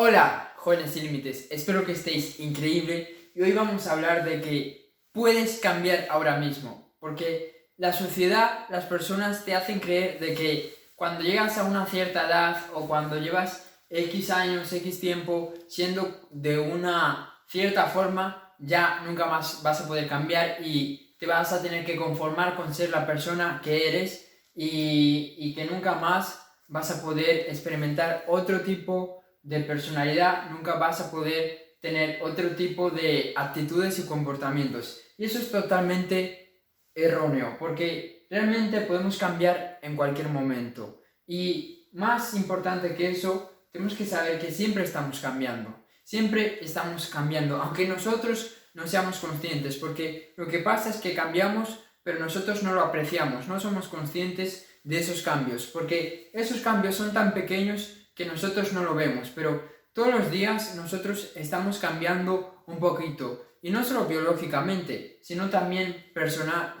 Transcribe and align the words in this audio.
Hola, 0.00 0.52
jóvenes 0.54 0.92
sin 0.92 1.02
límites, 1.02 1.48
espero 1.50 1.84
que 1.84 1.90
estéis 1.90 2.38
increíble. 2.38 3.32
Y 3.34 3.42
hoy 3.42 3.50
vamos 3.50 3.88
a 3.88 3.94
hablar 3.94 4.24
de 4.24 4.40
que 4.40 4.94
puedes 5.10 5.58
cambiar 5.58 6.06
ahora 6.08 6.36
mismo, 6.36 6.94
porque 7.00 7.72
la 7.76 7.92
sociedad, 7.92 8.66
las 8.68 8.84
personas 8.84 9.44
te 9.44 9.56
hacen 9.56 9.80
creer 9.80 10.20
de 10.20 10.34
que 10.34 10.92
cuando 10.94 11.22
llegas 11.22 11.58
a 11.58 11.64
una 11.64 11.84
cierta 11.86 12.28
edad 12.28 12.66
o 12.74 12.86
cuando 12.86 13.18
llevas 13.18 13.68
X 13.90 14.30
años, 14.30 14.72
X 14.72 15.00
tiempo 15.00 15.52
siendo 15.66 16.28
de 16.30 16.60
una 16.60 17.34
cierta 17.48 17.86
forma, 17.86 18.54
ya 18.60 19.02
nunca 19.04 19.26
más 19.26 19.64
vas 19.64 19.80
a 19.80 19.88
poder 19.88 20.08
cambiar 20.08 20.58
y 20.62 21.16
te 21.18 21.26
vas 21.26 21.52
a 21.52 21.60
tener 21.60 21.84
que 21.84 21.96
conformar 21.96 22.54
con 22.54 22.72
ser 22.72 22.90
la 22.90 23.04
persona 23.04 23.60
que 23.64 23.88
eres 23.88 24.30
y, 24.54 25.34
y 25.38 25.56
que 25.56 25.64
nunca 25.64 25.96
más 25.96 26.40
vas 26.68 26.88
a 26.92 27.02
poder 27.02 27.46
experimentar 27.48 28.26
otro 28.28 28.60
tipo 28.60 29.18
de 29.48 29.60
personalidad, 29.60 30.50
nunca 30.50 30.74
vas 30.74 31.00
a 31.00 31.10
poder 31.10 31.76
tener 31.80 32.22
otro 32.22 32.50
tipo 32.50 32.90
de 32.90 33.32
actitudes 33.34 33.98
y 33.98 34.02
comportamientos. 34.06 35.00
Y 35.16 35.24
eso 35.24 35.38
es 35.38 35.50
totalmente 35.50 36.64
erróneo, 36.94 37.56
porque 37.58 38.26
realmente 38.28 38.82
podemos 38.82 39.16
cambiar 39.16 39.78
en 39.80 39.96
cualquier 39.96 40.28
momento. 40.28 41.00
Y 41.26 41.88
más 41.94 42.34
importante 42.34 42.94
que 42.94 43.10
eso, 43.10 43.64
tenemos 43.72 43.94
que 43.94 44.04
saber 44.04 44.38
que 44.38 44.50
siempre 44.50 44.84
estamos 44.84 45.20
cambiando. 45.20 45.82
Siempre 46.04 46.58
estamos 46.62 47.06
cambiando, 47.06 47.56
aunque 47.56 47.88
nosotros 47.88 48.54
no 48.74 48.86
seamos 48.86 49.18
conscientes, 49.18 49.76
porque 49.76 50.34
lo 50.36 50.46
que 50.46 50.58
pasa 50.58 50.90
es 50.90 50.96
que 50.96 51.14
cambiamos, 51.14 51.80
pero 52.02 52.18
nosotros 52.18 52.62
no 52.62 52.74
lo 52.74 52.82
apreciamos, 52.82 53.48
no 53.48 53.58
somos 53.58 53.88
conscientes 53.88 54.66
de 54.84 54.98
esos 54.98 55.22
cambios, 55.22 55.66
porque 55.66 56.30
esos 56.34 56.60
cambios 56.60 56.96
son 56.96 57.14
tan 57.14 57.32
pequeños 57.32 58.07
que 58.18 58.26
nosotros 58.26 58.72
no 58.72 58.82
lo 58.82 58.96
vemos, 58.96 59.30
pero 59.32 59.62
todos 59.92 60.12
los 60.12 60.30
días 60.32 60.74
nosotros 60.74 61.30
estamos 61.36 61.78
cambiando 61.78 62.64
un 62.66 62.80
poquito, 62.80 63.46
y 63.62 63.70
no 63.70 63.84
solo 63.84 64.06
biológicamente, 64.06 65.20
sino 65.22 65.48
también 65.48 66.10
personal, 66.12 66.74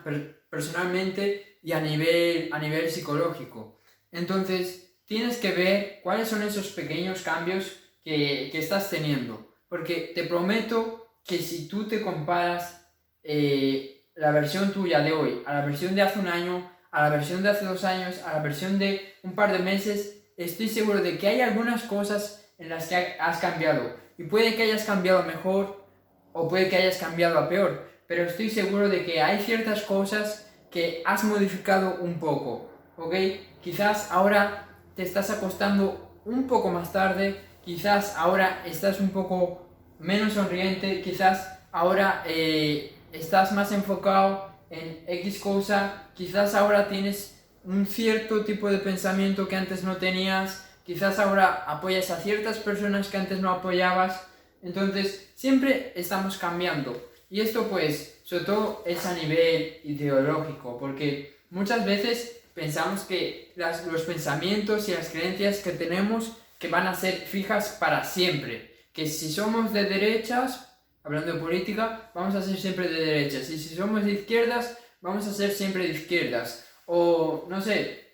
personalmente 0.50 1.60
y 1.62 1.72
a 1.72 1.80
nivel, 1.80 2.50
a 2.52 2.58
nivel 2.58 2.90
psicológico. 2.90 3.80
Entonces, 4.10 4.96
tienes 5.06 5.36
que 5.36 5.52
ver 5.52 6.00
cuáles 6.02 6.28
son 6.28 6.42
esos 6.42 6.68
pequeños 6.68 7.22
cambios 7.22 7.84
que, 8.02 8.48
que 8.50 8.58
estás 8.58 8.90
teniendo, 8.90 9.54
porque 9.68 10.10
te 10.14 10.24
prometo 10.24 11.06
que 11.24 11.38
si 11.38 11.68
tú 11.68 11.86
te 11.86 12.02
comparas 12.02 12.90
eh, 13.22 14.08
la 14.16 14.32
versión 14.32 14.72
tuya 14.72 15.00
de 15.00 15.12
hoy 15.12 15.42
a 15.46 15.54
la 15.54 15.64
versión 15.64 15.94
de 15.94 16.02
hace 16.02 16.18
un 16.18 16.26
año, 16.26 16.68
a 16.90 17.02
la 17.02 17.10
versión 17.10 17.44
de 17.44 17.50
hace 17.50 17.64
dos 17.64 17.84
años, 17.84 18.22
a 18.24 18.32
la 18.32 18.42
versión 18.42 18.78
de 18.78 19.14
un 19.22 19.36
par 19.36 19.52
de 19.52 19.60
meses, 19.60 20.17
estoy 20.38 20.68
seguro 20.68 21.02
de 21.02 21.18
que 21.18 21.28
hay 21.28 21.40
algunas 21.42 21.82
cosas 21.82 22.50
en 22.58 22.70
las 22.70 22.88
que 22.88 23.16
has 23.20 23.38
cambiado. 23.38 23.94
Y 24.16 24.24
puede 24.24 24.54
que 24.54 24.62
hayas 24.62 24.84
cambiado 24.84 25.24
mejor 25.24 25.84
o 26.32 26.48
puede 26.48 26.68
que 26.68 26.76
hayas 26.76 26.96
cambiado 26.96 27.38
a 27.38 27.48
peor. 27.48 27.88
Pero 28.06 28.24
estoy 28.24 28.48
seguro 28.48 28.88
de 28.88 29.04
que 29.04 29.20
hay 29.20 29.42
ciertas 29.42 29.82
cosas 29.82 30.50
que 30.70 31.02
has 31.04 31.24
modificado 31.24 31.98
un 32.00 32.18
poco. 32.18 32.70
¿Ok? 32.96 33.14
Quizás 33.60 34.10
ahora 34.10 34.68
te 34.94 35.02
estás 35.02 35.30
acostando 35.30 36.20
un 36.24 36.46
poco 36.46 36.70
más 36.70 36.92
tarde. 36.92 37.40
Quizás 37.64 38.14
ahora 38.16 38.62
estás 38.64 39.00
un 39.00 39.10
poco 39.10 39.66
menos 39.98 40.34
sonriente. 40.34 41.02
Quizás 41.02 41.58
ahora 41.72 42.22
eh, 42.26 42.96
estás 43.12 43.52
más 43.52 43.72
enfocado 43.72 44.50
en 44.70 45.04
X 45.06 45.40
cosa. 45.40 46.04
Quizás 46.14 46.54
ahora 46.54 46.88
tienes 46.88 47.37
un 47.64 47.86
cierto 47.86 48.44
tipo 48.44 48.70
de 48.70 48.78
pensamiento 48.78 49.48
que 49.48 49.56
antes 49.56 49.84
no 49.84 49.96
tenías, 49.96 50.66
quizás 50.84 51.18
ahora 51.18 51.64
apoyas 51.66 52.10
a 52.10 52.20
ciertas 52.20 52.58
personas 52.58 53.08
que 53.08 53.16
antes 53.16 53.40
no 53.40 53.50
apoyabas, 53.50 54.22
entonces 54.62 55.30
siempre 55.34 55.92
estamos 55.94 56.38
cambiando. 56.38 57.10
Y 57.30 57.40
esto 57.40 57.68
pues, 57.68 58.20
sobre 58.24 58.44
todo 58.44 58.82
es 58.86 59.04
a 59.04 59.14
nivel 59.14 59.80
ideológico, 59.84 60.78
porque 60.78 61.40
muchas 61.50 61.84
veces 61.84 62.40
pensamos 62.54 63.02
que 63.02 63.52
los 63.56 64.02
pensamientos 64.02 64.88
y 64.88 64.92
las 64.92 65.10
creencias 65.10 65.58
que 65.58 65.72
tenemos 65.72 66.32
que 66.58 66.68
van 66.68 66.86
a 66.86 66.94
ser 66.94 67.14
fijas 67.14 67.76
para 67.78 68.02
siempre, 68.04 68.74
que 68.92 69.06
si 69.06 69.30
somos 69.30 69.72
de 69.72 69.84
derechas, 69.84 70.72
hablando 71.04 71.34
de 71.34 71.40
política, 71.40 72.10
vamos 72.14 72.34
a 72.34 72.42
ser 72.42 72.56
siempre 72.56 72.88
de 72.88 73.04
derechas, 73.04 73.50
y 73.50 73.58
si 73.58 73.76
somos 73.76 74.04
de 74.04 74.12
izquierdas, 74.12 74.76
vamos 75.00 75.26
a 75.26 75.32
ser 75.32 75.52
siempre 75.52 75.86
de 75.86 75.94
izquierdas 75.94 76.64
o, 76.90 77.44
no 77.50 77.60
sé, 77.60 78.08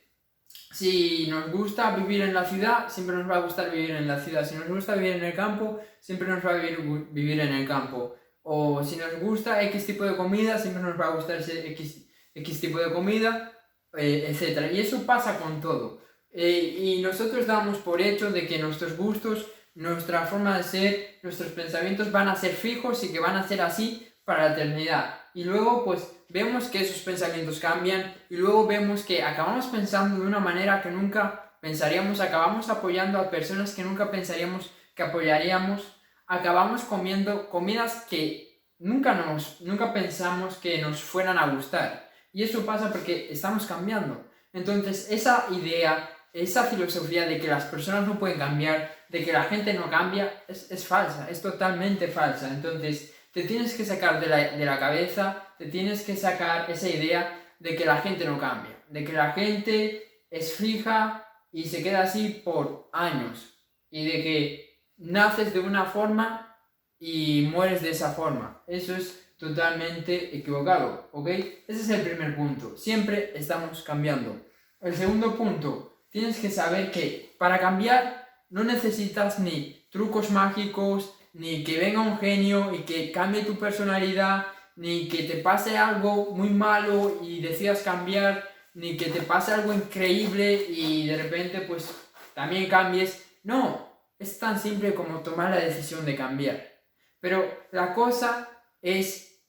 si 0.72 1.28
nos 1.28 1.52
gusta 1.52 1.94
vivir 1.94 2.22
en 2.22 2.34
la 2.34 2.44
ciudad, 2.44 2.88
siempre 2.88 3.14
nos 3.14 3.30
va 3.30 3.36
a 3.36 3.42
gustar 3.42 3.70
vivir 3.70 3.92
en 3.92 4.08
la 4.08 4.18
ciudad. 4.18 4.44
Si 4.44 4.56
nos 4.56 4.66
gusta 4.66 4.96
vivir 4.96 5.12
en 5.12 5.22
el 5.22 5.34
campo, 5.34 5.78
siempre 6.00 6.26
nos 6.26 6.44
va 6.44 6.50
a 6.50 6.56
vivir, 6.56 6.80
vivir 7.12 7.38
en 7.38 7.52
el 7.52 7.68
campo. 7.68 8.16
O 8.42 8.82
si 8.82 8.96
nos 8.96 9.20
gusta 9.20 9.62
X 9.62 9.86
tipo 9.86 10.02
de 10.02 10.16
comida, 10.16 10.58
siempre 10.58 10.82
nos 10.82 10.98
va 10.98 11.06
a 11.06 11.14
gustar 11.14 11.36
ese 11.36 11.68
X, 11.68 12.08
X 12.34 12.60
tipo 12.60 12.80
de 12.80 12.92
comida, 12.92 13.52
eh, 13.96 14.26
etc. 14.28 14.72
Y 14.72 14.80
eso 14.80 15.06
pasa 15.06 15.38
con 15.38 15.60
todo. 15.60 16.02
Eh, 16.32 16.76
y 16.80 17.00
nosotros 17.00 17.46
damos 17.46 17.78
por 17.78 18.00
hecho 18.00 18.32
de 18.32 18.44
que 18.48 18.58
nuestros 18.58 18.96
gustos, 18.96 19.46
nuestra 19.76 20.26
forma 20.26 20.56
de 20.56 20.64
ser, 20.64 21.20
nuestros 21.22 21.52
pensamientos 21.52 22.10
van 22.10 22.26
a 22.26 22.34
ser 22.34 22.50
fijos 22.50 23.04
y 23.04 23.12
que 23.12 23.20
van 23.20 23.36
a 23.36 23.46
ser 23.46 23.60
así 23.60 24.08
para 24.24 24.48
la 24.48 24.52
eternidad. 24.54 25.20
Y 25.34 25.44
luego, 25.44 25.84
pues, 25.84 26.10
vemos 26.28 26.68
que 26.68 26.80
esos 26.80 27.02
pensamientos 27.02 27.58
cambian 27.58 28.14
y 28.30 28.36
luego 28.36 28.66
vemos 28.66 29.02
que 29.02 29.22
acabamos 29.22 29.66
pensando 29.66 30.20
de 30.20 30.26
una 30.26 30.40
manera 30.40 30.82
que 30.82 30.90
nunca 30.90 31.56
pensaríamos, 31.60 32.20
acabamos 32.20 32.68
apoyando 32.68 33.18
a 33.18 33.30
personas 33.30 33.74
que 33.74 33.82
nunca 33.82 34.10
pensaríamos 34.10 34.70
que 34.94 35.02
apoyaríamos, 35.02 35.82
acabamos 36.26 36.82
comiendo 36.82 37.48
comidas 37.48 38.06
que 38.08 38.62
nunca, 38.78 39.14
nos, 39.14 39.60
nunca 39.60 39.92
pensamos 39.92 40.56
que 40.56 40.80
nos 40.80 41.02
fueran 41.02 41.38
a 41.38 41.48
gustar. 41.48 42.10
Y 42.32 42.42
eso 42.42 42.66
pasa 42.66 42.90
porque 42.92 43.28
estamos 43.30 43.66
cambiando. 43.66 44.24
Entonces, 44.52 45.08
esa 45.10 45.46
idea, 45.50 46.10
esa 46.32 46.64
filosofía 46.64 47.26
de 47.26 47.38
que 47.38 47.48
las 47.48 47.64
personas 47.64 48.06
no 48.06 48.18
pueden 48.18 48.38
cambiar, 48.38 48.94
de 49.08 49.24
que 49.24 49.32
la 49.32 49.44
gente 49.44 49.72
no 49.74 49.90
cambia, 49.90 50.44
es, 50.48 50.70
es 50.70 50.86
falsa, 50.86 51.28
es 51.30 51.40
totalmente 51.42 52.08
falsa. 52.08 52.48
Entonces, 52.48 53.13
te 53.34 53.42
tienes 53.42 53.74
que 53.74 53.84
sacar 53.84 54.20
de 54.20 54.28
la, 54.28 54.36
de 54.52 54.64
la 54.64 54.78
cabeza, 54.78 55.48
te 55.58 55.66
tienes 55.66 56.02
que 56.02 56.16
sacar 56.16 56.70
esa 56.70 56.88
idea 56.88 57.54
de 57.58 57.74
que 57.74 57.84
la 57.84 57.96
gente 57.96 58.24
no 58.24 58.38
cambia, 58.38 58.78
de 58.88 59.04
que 59.04 59.12
la 59.12 59.32
gente 59.32 60.24
es 60.30 60.54
fija 60.54 61.26
y 61.50 61.64
se 61.64 61.82
queda 61.82 62.02
así 62.02 62.42
por 62.44 62.88
años 62.92 63.58
y 63.90 64.06
de 64.06 64.22
que 64.22 64.80
naces 64.98 65.52
de 65.52 65.58
una 65.58 65.84
forma 65.86 66.56
y 67.00 67.48
mueres 67.50 67.82
de 67.82 67.90
esa 67.90 68.12
forma. 68.12 68.62
Eso 68.68 68.94
es 68.94 69.34
totalmente 69.36 70.36
equivocado, 70.36 71.08
¿ok? 71.12 71.28
Ese 71.28 71.80
es 71.80 71.90
el 71.90 72.02
primer 72.02 72.36
punto. 72.36 72.76
Siempre 72.76 73.32
estamos 73.34 73.82
cambiando. 73.82 74.40
El 74.80 74.94
segundo 74.94 75.36
punto, 75.36 76.04
tienes 76.08 76.38
que 76.38 76.50
saber 76.50 76.92
que 76.92 77.34
para 77.36 77.58
cambiar 77.58 78.28
no 78.48 78.62
necesitas 78.62 79.40
ni 79.40 79.88
trucos 79.90 80.30
mágicos, 80.30 81.14
ni 81.34 81.64
que 81.64 81.78
venga 81.78 82.00
un 82.00 82.18
genio 82.18 82.72
y 82.72 82.84
que 82.84 83.10
cambie 83.10 83.44
tu 83.44 83.58
personalidad, 83.58 84.46
ni 84.76 85.08
que 85.08 85.24
te 85.24 85.36
pase 85.36 85.76
algo 85.76 86.30
muy 86.30 86.48
malo 86.48 87.18
y 87.22 87.40
decidas 87.40 87.82
cambiar, 87.82 88.48
ni 88.74 88.96
que 88.96 89.06
te 89.06 89.20
pase 89.20 89.52
algo 89.52 89.72
increíble 89.72 90.66
y 90.68 91.06
de 91.06 91.16
repente 91.16 91.60
pues 91.62 91.90
también 92.34 92.68
cambies. 92.68 93.24
No, 93.42 93.88
es 94.18 94.38
tan 94.38 94.60
simple 94.60 94.94
como 94.94 95.20
tomar 95.20 95.50
la 95.50 95.58
decisión 95.58 96.04
de 96.04 96.16
cambiar. 96.16 96.72
Pero 97.20 97.66
la 97.72 97.94
cosa 97.94 98.48
es, 98.80 99.40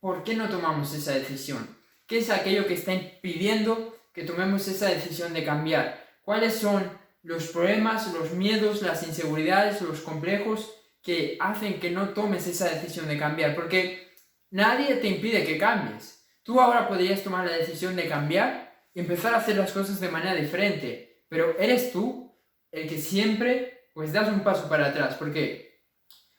¿por 0.00 0.24
qué 0.24 0.34
no 0.34 0.48
tomamos 0.48 0.92
esa 0.94 1.12
decisión? 1.12 1.76
¿Qué 2.06 2.18
es 2.18 2.30
aquello 2.30 2.66
que 2.66 2.74
está 2.74 2.92
impidiendo 2.92 3.96
que 4.12 4.24
tomemos 4.24 4.66
esa 4.66 4.88
decisión 4.88 5.32
de 5.32 5.44
cambiar? 5.44 6.04
¿Cuáles 6.24 6.54
son 6.54 6.90
los 7.22 7.48
problemas, 7.48 8.12
los 8.12 8.32
miedos, 8.32 8.82
las 8.82 9.06
inseguridades, 9.06 9.80
los 9.80 10.00
complejos 10.00 10.72
que 11.04 11.36
hacen 11.38 11.78
que 11.78 11.90
no 11.90 12.08
tomes 12.08 12.46
esa 12.46 12.68
decisión 12.70 13.06
de 13.06 13.18
cambiar, 13.18 13.54
porque 13.54 14.10
nadie 14.50 14.96
te 14.96 15.06
impide 15.06 15.44
que 15.44 15.58
cambies. 15.58 16.26
Tú 16.42 16.60
ahora 16.60 16.88
podrías 16.88 17.22
tomar 17.22 17.46
la 17.46 17.56
decisión 17.56 17.94
de 17.94 18.08
cambiar 18.08 18.74
y 18.94 19.00
empezar 19.00 19.34
a 19.34 19.38
hacer 19.38 19.56
las 19.56 19.72
cosas 19.72 20.00
de 20.00 20.08
manera 20.08 20.34
diferente, 20.34 21.24
pero 21.28 21.58
eres 21.58 21.92
tú 21.92 22.34
el 22.72 22.88
que 22.88 22.98
siempre 22.98 23.88
pues 23.92 24.12
das 24.12 24.28
un 24.28 24.40
paso 24.40 24.68
para 24.68 24.86
atrás, 24.86 25.16
porque 25.16 25.84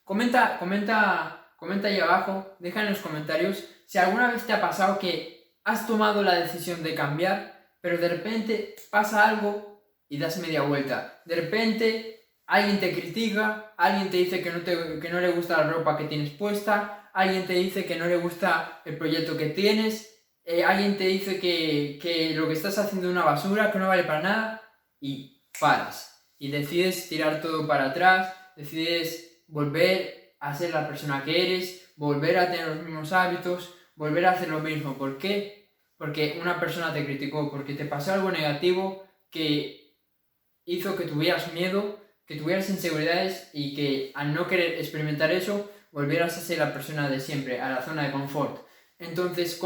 comenta, 0.04 0.58
comenta, 0.58 1.54
comenta 1.58 1.88
ahí 1.88 2.00
abajo, 2.00 2.58
deja 2.60 2.82
en 2.82 2.90
los 2.90 3.00
comentarios 3.00 3.64
si 3.86 3.98
alguna 4.00 4.32
vez 4.32 4.46
te 4.46 4.52
ha 4.52 4.60
pasado 4.60 5.00
que 5.00 5.56
has 5.64 5.88
tomado 5.88 6.24
la 6.24 6.36
decisión 6.36 6.84
de 6.84 6.96
cambiar, 6.96 7.70
pero 7.82 7.98
de 7.98 8.10
repente 8.10 8.76
pasa 8.90 9.30
algo 9.30 9.84
y 10.10 10.18
das 10.18 10.38
media 10.40 10.64
vuelta. 10.64 11.22
De 11.26 11.36
repente 11.36 12.25
alguien 12.48 12.80
te 12.80 12.94
critica, 12.94 13.74
alguien 13.78 14.10
te 14.10 14.18
dice 14.18 14.42
que 14.42 14.52
no, 14.52 14.62
te, 14.62 15.00
que 15.00 15.10
no 15.10 15.20
le 15.20 15.32
gusta 15.32 15.58
la 15.58 15.72
ropa 15.72 15.98
que 15.98 16.06
tienes 16.06 16.32
puesta, 16.32 17.10
alguien 17.14 17.46
te 17.46 17.54
dice 17.54 17.86
que 17.86 17.96
no 17.96 18.06
le 18.06 18.18
gusta 18.18 18.82
el 18.86 18.98
proyecto 18.98 19.38
que 19.38 19.50
tienes, 19.50 20.24
eh, 20.44 20.64
alguien 20.64 20.98
te 20.98 21.08
dice 21.08 21.40
que, 21.40 21.98
que, 22.02 22.36
lo 22.36 22.48
que 22.48 22.54
estás 22.54 22.78
haciendo 22.78 23.08
es 23.08 23.14
una 23.14 23.26
basura, 23.26 23.72
que 23.72 23.80
no 23.80 23.88
vale 23.88 24.04
para 24.04 24.22
nada, 24.22 24.62
y 25.00 25.44
paras. 25.60 26.12
y 26.38 26.52
decides 26.52 27.08
tirar 27.10 27.42
todo 27.42 27.68
para 27.68 27.86
atrás, 27.86 28.34
decides 28.56 29.44
volver 29.48 30.36
a 30.40 30.54
ser 30.54 30.72
la 30.72 30.88
persona 30.88 31.24
que 31.24 31.46
eres, 31.46 31.94
volver 31.96 32.38
a 32.38 32.52
tener 32.52 32.68
los 32.68 32.84
mismos 32.84 33.14
hábitos, 33.14 33.74
volver 33.96 34.26
a 34.26 34.32
hacer 34.32 34.50
lo 34.50 34.60
mismo. 34.60 34.98
¿Por 34.98 35.18
qué? 35.18 35.72
Porque 35.98 36.38
una 36.42 36.60
persona 36.60 36.94
te 36.94 37.06
criticó, 37.06 37.50
porque 37.50 37.74
te 37.74 37.86
pasó 37.86 38.14
algo 38.14 38.32
negativo 38.32 39.08
que 39.30 39.98
hizo 40.66 40.96
que 40.96 41.06
tuvieras 41.06 41.54
miedo, 41.54 42.05
que 42.26 42.36
tuvieras 42.36 42.70
inseguridades 42.70 43.50
y 43.54 43.76
que 43.76 44.12
al 44.16 44.34
no 44.34 44.48
querer 44.48 44.80
experimentar 44.80 45.32
eso, 45.32 45.72
volvieras 45.92 46.38
a 46.38 46.42
ser 46.42 46.60
la 46.60 46.74
persona 46.74 47.10
de 47.10 47.20
siempre, 47.20 47.62
a 47.62 47.70
la 47.70 47.82
zona 47.82 48.04
de 48.04 48.12
confort. 48.12 48.66
Entonces, 49.00 49.60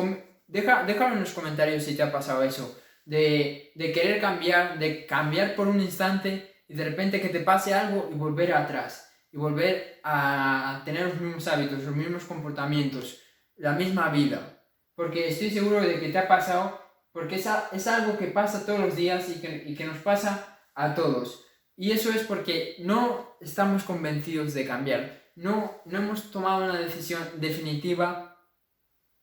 deja, 0.48 0.84
déjalo 0.84 1.16
en 1.16 1.22
los 1.22 1.32
comentarios 1.32 1.84
si 1.84 1.96
te 1.96 2.04
ha 2.04 2.12
pasado 2.12 2.44
eso, 2.44 2.80
de, 3.06 3.72
de 3.76 3.92
querer 3.92 4.20
cambiar, 4.20 4.78
de 4.78 5.06
cambiar 5.06 5.56
por 5.56 5.68
un 5.68 5.82
instante 5.82 6.64
y 6.68 6.76
de 6.76 6.86
repente 6.86 7.22
que 7.22 7.30
te 7.30 7.40
pase 7.40 7.74
algo 7.74 8.10
y 8.12 8.16
volver 8.16 8.54
atrás 8.54 9.10
y 9.32 9.38
volver 9.38 10.00
a 10.04 10.82
tener 10.86 11.08
los 11.08 11.20
mismos 11.20 11.48
hábitos, 11.48 11.84
los 11.84 11.96
mismos 11.96 12.24
comportamientos, 12.26 13.22
la 13.58 13.74
misma 13.74 14.10
vida. 14.10 14.64
Porque 14.96 15.30
estoy 15.30 15.50
seguro 15.50 15.82
de 15.82 16.00
que 16.00 16.10
te 16.10 16.18
ha 16.18 16.28
pasado, 16.28 16.80
porque 17.12 17.36
es, 17.36 17.48
es 17.72 17.88
algo 17.88 18.18
que 18.18 18.28
pasa 18.28 18.66
todos 18.66 18.80
los 18.80 18.96
días 18.96 19.30
y 19.30 19.40
que, 19.40 19.64
y 19.66 19.76
que 19.76 19.86
nos 19.86 19.98
pasa 20.00 20.60
a 20.76 20.94
todos. 20.94 21.46
Y 21.82 21.94
eso 21.94 22.12
es 22.12 22.24
porque 22.24 22.76
no 22.80 23.38
estamos 23.40 23.84
convencidos 23.84 24.54
de 24.54 24.68
cambiar, 24.68 25.32
no, 25.36 25.82
no 25.86 25.98
hemos 25.98 26.30
tomado 26.30 26.66
una 26.66 26.78
decisión 26.78 27.24
definitiva 27.38 28.38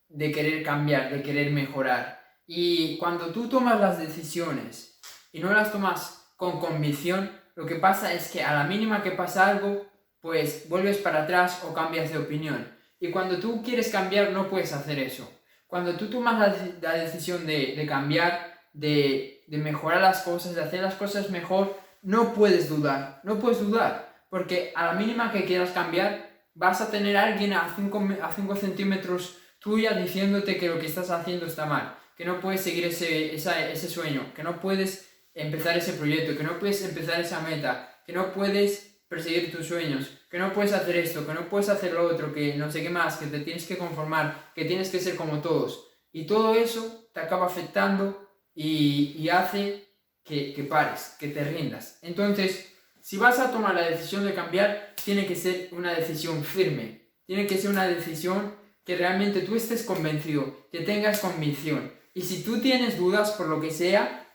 de 0.09 0.31
querer 0.31 0.63
cambiar, 0.63 1.11
de 1.11 1.21
querer 1.21 1.51
mejorar. 1.51 2.19
Y 2.47 2.97
cuando 2.97 3.27
tú 3.27 3.47
tomas 3.47 3.79
las 3.79 3.99
decisiones 3.99 4.99
y 5.31 5.39
no 5.39 5.53
las 5.53 5.71
tomas 5.71 6.33
con 6.35 6.59
convicción, 6.59 7.31
lo 7.53 7.67
que 7.67 7.75
pasa 7.75 8.11
es 8.11 8.31
que 8.31 8.43
a 8.43 8.55
la 8.55 8.63
mínima 8.63 9.03
que 9.03 9.11
pasa 9.11 9.45
algo, 9.45 9.85
pues 10.19 10.67
vuelves 10.67 10.97
para 10.97 11.25
atrás 11.25 11.63
o 11.63 11.75
cambias 11.75 12.11
de 12.11 12.17
opinión. 12.17 12.75
Y 12.99 13.11
cuando 13.11 13.37
tú 13.39 13.61
quieres 13.61 13.89
cambiar, 13.89 14.31
no 14.31 14.49
puedes 14.49 14.73
hacer 14.73 14.97
eso. 14.97 15.31
Cuando 15.67 15.95
tú 15.95 16.09
tomas 16.09 16.39
la, 16.81 16.93
decisión 16.93 17.45
de, 17.45 17.85
cambiar, 17.87 18.59
de, 18.73 19.43
mejorar 19.47 20.01
las 20.01 20.23
cosas, 20.23 20.55
de 20.55 20.63
hacer 20.63 20.81
las 20.81 20.95
cosas 20.95 21.29
mejor, 21.29 21.85
no 22.07 22.33
puedes 22.33 22.69
dudar. 22.69 23.21
No 23.23 23.37
puedes 23.37 23.59
dudar. 23.59 24.23
Porque 24.29 24.71
a 24.75 24.85
la 24.87 24.93
mínima 24.93 25.31
que 25.31 25.45
quieras 25.45 25.71
cambiar, 25.71 26.29
vas 26.53 26.79
a 26.81 26.89
tener 26.89 27.17
a 27.17 27.23
alguien 27.23 27.53
a 27.53 27.73
5 27.75 28.09
a 28.21 28.31
cinco 28.31 28.55
centímetros 28.55 29.37
tuya 29.59 29.93
diciéndote 29.93 30.57
que 30.57 30.69
lo 30.69 30.79
que 30.79 30.85
estás 30.85 31.09
haciendo 31.11 31.45
está 31.45 31.65
mal. 31.65 31.97
Que 32.15 32.25
no 32.25 32.39
puedes 32.39 32.61
seguir 32.61 32.85
ese, 32.85 33.35
ese 33.35 33.89
sueño. 33.89 34.33
Que 34.33 34.43
no 34.43 34.61
puedes 34.61 35.09
empezar 35.33 35.77
ese 35.77 35.93
proyecto. 35.93 36.37
Que 36.37 36.43
no 36.43 36.59
puedes 36.59 36.81
empezar 36.83 37.19
esa 37.19 37.41
meta. 37.41 38.01
Que 38.05 38.13
no 38.13 38.31
puedes 38.31 38.87
perseguir 39.09 39.51
tus 39.51 39.67
sueños, 39.67 40.09
que 40.29 40.37
no 40.37 40.53
puedes 40.53 40.73
hacer 40.73 40.97
esto, 40.97 41.25
que 41.25 41.33
no 41.33 41.47
puedes 41.49 41.69
hacer 41.69 41.93
lo 41.93 42.05
otro, 42.07 42.33
que 42.33 42.55
no 42.55 42.69
sé 42.71 42.83
qué 42.83 42.89
más, 42.89 43.17
que 43.17 43.27
te 43.27 43.39
tienes 43.39 43.65
que 43.65 43.77
conformar, 43.77 44.51
que 44.53 44.65
tienes 44.65 44.89
que 44.89 44.99
ser 44.99 45.15
como 45.15 45.41
todos. 45.41 45.87
Y 46.11 46.25
todo 46.25 46.55
eso 46.55 47.09
te 47.13 47.21
acaba 47.21 47.45
afectando 47.45 48.27
y, 48.53 49.29
hace 49.29 49.86
que, 50.27 50.67
pares, 50.69 51.15
que 51.19 51.29
te 51.29 51.43
rindas. 51.43 51.99
Entonces, 52.01 52.73
si 53.01 53.17
vas 53.17 53.39
a 53.39 53.51
tomar 53.51 53.75
la 53.75 53.89
decisión 53.89 54.25
de 54.25 54.33
cambiar, 54.33 54.93
tiene 55.03 55.25
que 55.25 55.35
ser 55.35 55.69
una 55.71 55.93
decisión 55.93 56.43
firme, 56.43 57.13
tiene 57.25 57.47
que 57.47 57.57
ser 57.57 57.69
una 57.69 57.87
decisión 57.87 58.55
que 58.83 58.95
realmente 58.95 59.41
tú 59.41 59.55
estés 59.55 59.83
convencido, 59.83 60.67
que 60.71 60.81
tengas 60.81 61.19
convicción. 61.19 61.91
Y 62.13 62.21
si 62.21 62.43
tú 62.43 62.59
tienes 62.59 62.97
dudas 62.97 63.31
por 63.31 63.47
lo 63.47 63.61
que 63.61 63.71
sea, 63.71 64.27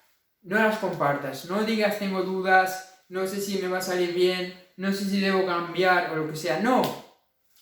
no 0.42 0.56
las 0.56 0.78
compartas, 0.78 1.46
no 1.46 1.64
digas 1.64 1.98
tengo 1.98 2.22
dudas, 2.22 3.04
no 3.08 3.26
sé 3.26 3.40
si 3.40 3.58
me 3.58 3.68
va 3.68 3.78
a 3.78 3.82
salir 3.82 4.14
bien, 4.14 4.54
no 4.76 4.92
sé 4.92 5.04
si 5.04 5.20
debo 5.20 5.46
cambiar 5.46 6.10
o 6.10 6.16
lo 6.16 6.30
que 6.30 6.36
sea. 6.36 6.60
No, 6.60 6.82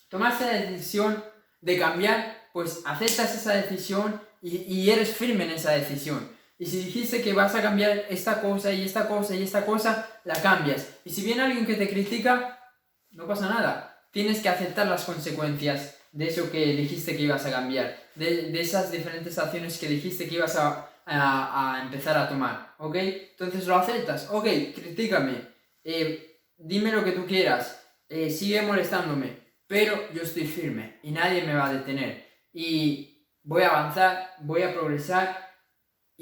tomaste 0.08 0.44
la 0.44 0.52
decisión 0.52 1.22
de 1.60 1.78
cambiar, 1.78 2.48
pues 2.52 2.82
aceptas 2.84 3.34
esa 3.34 3.54
decisión 3.54 4.20
y, 4.42 4.88
eres 4.88 5.14
firme 5.14 5.44
en 5.44 5.50
esa 5.50 5.72
decisión. 5.72 6.30
Y 6.60 6.66
si 6.66 6.76
dijiste 6.84 7.22
que 7.22 7.32
vas 7.32 7.54
a 7.54 7.62
cambiar 7.62 8.04
esta 8.10 8.42
cosa 8.42 8.70
y 8.70 8.82
esta 8.82 9.08
cosa 9.08 9.34
y 9.34 9.42
esta 9.42 9.64
cosa, 9.64 10.06
la 10.24 10.34
cambias. 10.42 10.90
Y 11.06 11.10
si 11.10 11.24
viene 11.24 11.40
alguien 11.40 11.64
que 11.64 11.72
te 11.72 11.88
critica, 11.88 12.58
no 13.12 13.26
pasa 13.26 13.48
nada. 13.48 14.04
Tienes 14.10 14.40
que 14.40 14.50
aceptar 14.50 14.86
las 14.86 15.04
consecuencias 15.04 15.96
de 16.12 16.28
eso 16.28 16.50
que 16.50 16.66
dijiste 16.66 17.16
que 17.16 17.22
ibas 17.22 17.46
a 17.46 17.50
cambiar, 17.50 17.96
de, 18.14 18.60
esas 18.60 18.92
diferentes 18.92 19.38
acciones 19.38 19.78
que 19.78 19.88
dijiste 19.88 20.28
que 20.28 20.34
ibas 20.34 20.54
a, 20.56 20.90
a, 21.06 21.80
empezar 21.82 22.18
a 22.18 22.28
tomar, 22.28 22.74
¿ok? 22.76 22.96
Entonces 22.96 23.66
lo 23.66 23.76
aceptas, 23.76 24.28
ok, 24.30 24.44
critícame, 24.74 25.40
eh, 25.82 26.42
dime 26.58 26.92
lo 26.92 27.02
que 27.02 27.12
tú 27.12 27.24
quieras, 27.24 27.82
eh, 28.06 28.28
sigue 28.28 28.60
molestándome, 28.60 29.54
pero 29.66 30.12
yo 30.12 30.22
estoy 30.22 30.46
firme 30.46 30.98
y 31.02 31.10
nadie 31.10 31.42
me 31.42 31.54
va 31.54 31.68
a 31.68 31.72
detener. 31.72 32.26
Y 32.52 33.28
voy 33.44 33.62
a 33.62 33.68
avanzar, 33.68 34.34
voy 34.40 34.62
a 34.62 34.74
progresar 34.74 35.49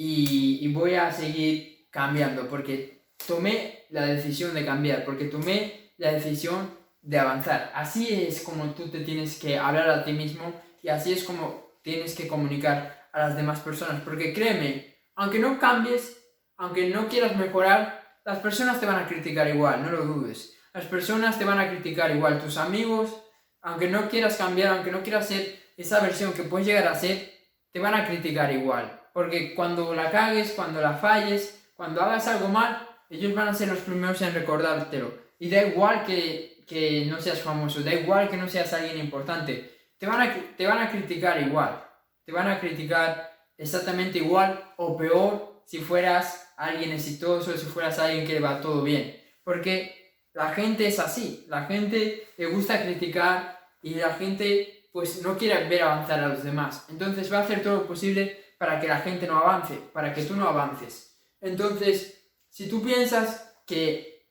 y, 0.01 0.73
voy 0.73 0.95
a 0.95 1.11
seguir 1.11 1.89
cambiando 1.91 2.49
porque 2.49 3.09
tomé 3.27 3.87
la 3.91 4.07
decisión 4.07 4.55
de 4.55 4.65
cambiar, 4.65 5.05
porque 5.05 5.25
tomé 5.25 5.93
la 5.97 6.13
decisión 6.13 6.71
de 7.03 7.19
avanzar. 7.19 7.73
Así 7.75 8.13
es 8.13 8.43
como 8.43 8.75
tú 8.75 8.89
te 8.89 9.01
tienes 9.01 9.41
que 9.41 9.59
hablar 9.59 9.91
a 9.91 10.05
ti 10.05 10.13
mismo 10.13 10.53
y 10.85 10.89
así 10.89 11.13
es 11.13 11.25
como 11.25 11.81
tienes 11.83 12.15
que 12.15 12.29
comunicar 12.29 13.09
a 13.13 13.19
las 13.21 13.37
demás 13.37 13.59
personas. 13.59 14.01
Porque 14.03 14.33
créeme, 14.33 14.99
aunque 15.17 15.41
no 15.41 15.59
cambies, 15.59 16.17
aunque 16.59 16.91
no 16.91 17.09
quieras 17.09 17.37
mejorar, 17.37 18.21
las 18.25 18.39
personas 18.39 18.79
te 18.79 18.87
van 18.87 19.03
a 19.03 19.09
criticar 19.09 19.49
igual, 19.49 19.83
no 19.83 19.91
lo 19.91 20.05
dudes. 20.05 20.55
Las 20.73 20.85
personas 20.85 21.41
te 21.41 21.45
van 21.45 21.59
a 21.59 21.71
criticar 21.71 22.15
igual, 22.15 22.41
tus 22.41 22.57
amigos, 22.57 23.21
aunque 23.63 23.89
no 23.89 24.09
quieras 24.09 24.37
cambiar, 24.37 24.75
aunque 24.75 24.93
no 24.93 25.03
quieras 25.03 25.27
ser 25.27 25.59
esa 25.77 25.99
versión 25.99 26.35
que 26.35 26.45
puedes 26.45 26.69
llegar 26.69 26.87
a 26.87 26.95
ser, 26.95 27.33
te 27.73 27.81
van 27.81 27.95
a 27.95 28.07
criticar 28.07 28.53
igual. 28.53 28.98
Porque 29.19 29.53
cuando 29.53 29.97
la 29.97 30.13
cagues, 30.13 30.53
cuando 30.53 30.81
la 30.81 30.95
falles, 30.95 31.61
cuando 31.75 32.01
hagas 32.01 32.29
algo 32.29 32.47
mal, 32.47 32.87
ellos 33.11 33.35
van 33.35 33.49
a 33.49 33.53
ser 33.53 33.67
los 33.67 33.81
primeros 33.81 34.23
en 34.23 34.33
recordártelo. 34.33 35.13
Y 35.41 35.51
da 35.51 35.65
igual 35.65 36.05
que, 36.05 36.63
que 36.69 37.05
no 37.07 37.21
seas 37.21 37.41
famoso, 37.41 37.81
da 37.81 37.93
igual 37.93 38.31
que 38.31 38.37
no 38.37 38.49
seas 38.49 38.73
alguien 38.73 38.97
importante, 38.97 39.89
te 39.99 40.07
van, 40.07 40.21
a, 40.21 40.57
te 40.57 40.65
van 40.69 40.79
a 40.79 40.89
criticar 40.89 41.43
igual. 41.43 41.85
Te 42.25 42.31
van 42.31 42.47
a 42.47 42.61
criticar 42.61 43.29
exactamente 43.57 44.19
igual 44.19 44.73
o 44.77 44.97
peor 44.97 45.63
si 45.67 45.79
fueras 45.79 46.53
alguien 46.57 46.93
exitoso, 46.93 47.57
si 47.57 47.67
fueras 47.67 47.99
alguien 47.99 48.25
que 48.25 48.35
le 48.35 48.41
va 48.41 48.61
todo 48.61 48.85
bien. 48.85 49.21
Porque 49.43 50.13
la 50.33 50.51
gente 50.51 50.87
es 50.87 51.01
así, 51.01 51.45
la 51.49 51.65
gente 51.65 52.29
le 52.37 52.47
gusta 52.47 52.81
criticar 52.85 53.59
y 53.83 53.95
la 53.95 54.11
gente 54.11 54.87
pues 54.93 55.23
no 55.23 55.37
quiere 55.37 55.69
ver 55.69 55.83
avanzar 55.83 56.21
a 56.21 56.29
los 56.29 56.45
demás. 56.45 56.87
Entonces 56.89 57.33
va 57.33 57.39
a 57.39 57.43
hacer 57.43 57.65
todo 57.65 57.79
lo 57.79 57.87
posible 57.89 58.47
para 58.59 58.81
que 58.81 58.89
la 58.89 58.99
gente 58.99 59.27
no 59.27 59.39
avance, 59.39 59.77
para 59.93 60.13
que 60.13 60.25
tú 60.25 60.37
no 60.37 60.49
avances. 60.49 61.19
Entonces, 61.41 62.31
si 62.51 62.69
tú 62.69 62.83
piensas 62.83 63.63
que 63.67 64.29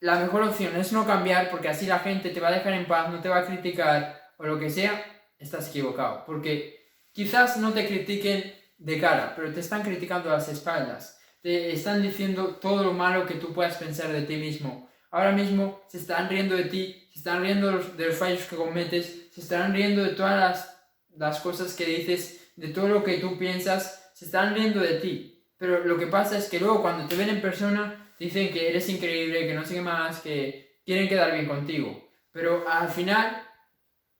la 0.00 0.18
mejor 0.18 0.42
opción 0.42 0.76
es 0.76 0.92
no 0.92 1.06
cambiar 1.06 1.50
porque 1.50 1.68
así 1.68 1.86
la 1.86 2.00
gente 2.00 2.30
te 2.30 2.40
va 2.40 2.48
a 2.48 2.52
dejar 2.52 2.74
en 2.74 2.86
paz, 2.86 3.10
no 3.10 3.20
te 3.20 3.28
va 3.28 3.38
a 3.38 3.46
criticar 3.46 4.20
o 4.38 4.44
lo 4.44 4.58
que 4.58 4.70
sea, 4.70 5.04
estás 5.38 5.68
equivocado. 5.70 6.24
Porque 6.26 6.86
quizás 7.12 7.56
no 7.56 7.72
te 7.72 7.86
critiquen 7.86 8.54
de 8.78 9.00
cara, 9.00 9.32
pero 9.34 9.52
te 9.52 9.60
están 9.60 9.82
criticando 9.82 10.30
a 10.30 10.34
las 10.34 10.48
espaldas 10.48 11.18
te 11.42 11.72
están 11.72 12.00
diciendo 12.00 12.56
todo 12.60 12.84
lo 12.84 12.92
malo 12.92 13.26
que 13.26 13.34
tú 13.34 13.52
puedas 13.52 13.76
pensar 13.76 14.12
de 14.12 14.22
ti 14.22 14.36
mismo. 14.36 14.88
Ahora 15.10 15.32
mismo 15.32 15.82
se 15.88 15.98
están 15.98 16.28
riendo 16.28 16.56
de 16.56 16.64
ti, 16.64 17.08
se 17.12 17.18
están 17.18 17.42
riendo 17.42 17.66
de 17.66 17.72
los, 17.74 17.96
de 17.96 18.06
los 18.06 18.16
fallos 18.16 18.44
que 18.44 18.56
cometes, 18.56 19.28
se 19.32 19.40
están 19.40 19.74
riendo 19.74 20.04
de 20.04 20.10
todas 20.10 20.38
las, 20.38 20.78
las 21.16 21.40
cosas 21.40 21.74
que 21.74 21.84
dices, 21.84 22.41
de 22.56 22.68
todo 22.68 22.88
lo 22.88 23.02
que 23.02 23.18
tú 23.18 23.38
piensas, 23.38 24.12
se 24.14 24.26
están 24.26 24.54
riendo 24.54 24.80
de 24.80 24.94
ti. 24.94 25.46
Pero 25.56 25.84
lo 25.84 25.98
que 25.98 26.06
pasa 26.06 26.36
es 26.38 26.48
que 26.48 26.60
luego 26.60 26.82
cuando 26.82 27.06
te 27.06 27.16
ven 27.16 27.28
en 27.28 27.40
persona, 27.40 28.14
dicen 28.18 28.52
que 28.52 28.68
eres 28.68 28.88
increíble, 28.88 29.46
que 29.46 29.54
no 29.54 29.64
sé 29.64 29.80
más, 29.80 30.20
que 30.20 30.80
quieren 30.84 31.08
quedar 31.08 31.32
bien 31.32 31.46
contigo. 31.46 32.08
Pero 32.32 32.64
al 32.68 32.88
final, 32.88 33.42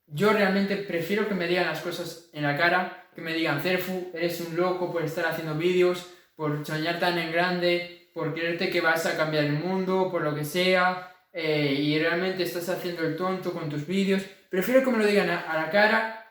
yo 0.06 0.32
realmente 0.32 0.76
prefiero 0.76 1.28
que 1.28 1.34
me 1.34 1.48
digan 1.48 1.66
las 1.66 1.80
cosas 1.80 2.30
en 2.32 2.42
la 2.42 2.56
cara, 2.56 3.08
que 3.14 3.20
me 3.20 3.34
digan, 3.34 3.60
Cerfu, 3.60 4.10
eres 4.14 4.40
un 4.40 4.56
loco 4.56 4.92
por 4.92 5.02
estar 5.02 5.26
haciendo 5.26 5.54
vídeos, 5.54 6.06
por 6.34 6.64
soñar 6.66 6.98
tan 6.98 7.18
en 7.18 7.32
grande, 7.32 8.10
por 8.14 8.34
creerte 8.34 8.70
que 8.70 8.80
vas 8.80 9.06
a 9.06 9.16
cambiar 9.16 9.44
el 9.44 9.52
mundo, 9.52 10.10
por 10.10 10.22
lo 10.22 10.34
que 10.34 10.44
sea, 10.44 11.12
eh, 11.32 11.74
y 11.78 11.98
realmente 11.98 12.42
estás 12.42 12.68
haciendo 12.68 13.02
el 13.02 13.16
tonto 13.16 13.52
con 13.52 13.68
tus 13.68 13.86
vídeos. 13.86 14.22
Prefiero 14.50 14.84
que 14.84 14.90
me 14.90 14.98
lo 14.98 15.06
digan 15.06 15.30
a, 15.30 15.54
la 15.54 15.70
cara, 15.70 16.21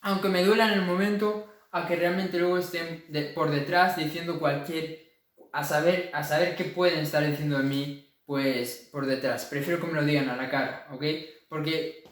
aunque 0.00 0.28
me 0.28 0.44
duela 0.44 0.72
en 0.72 0.80
el 0.80 0.86
momento, 0.86 1.52
a 1.70 1.86
que 1.86 1.96
realmente 1.96 2.38
luego 2.38 2.58
estén 2.58 3.04
por 3.34 3.50
detrás 3.50 3.96
diciendo 3.96 4.38
cualquier, 4.38 5.00
a 5.52 5.64
saber, 5.64 6.10
a 6.14 6.24
saber 6.24 6.56
qué 6.56 6.64
pueden 6.64 7.00
estar 7.00 7.26
diciendo 7.26 7.58
de 7.58 7.64
mí, 7.64 8.14
pues 8.24 8.88
por 8.92 9.06
detrás. 9.06 9.46
Prefiero 9.46 9.80
que 9.80 9.86
me 9.86 9.94
lo 9.94 10.04
digan 10.04 10.28
a 10.28 10.36
la 10.36 10.50
cara, 10.50 10.86
¿ok? 10.92 11.04
Porque 11.48 12.04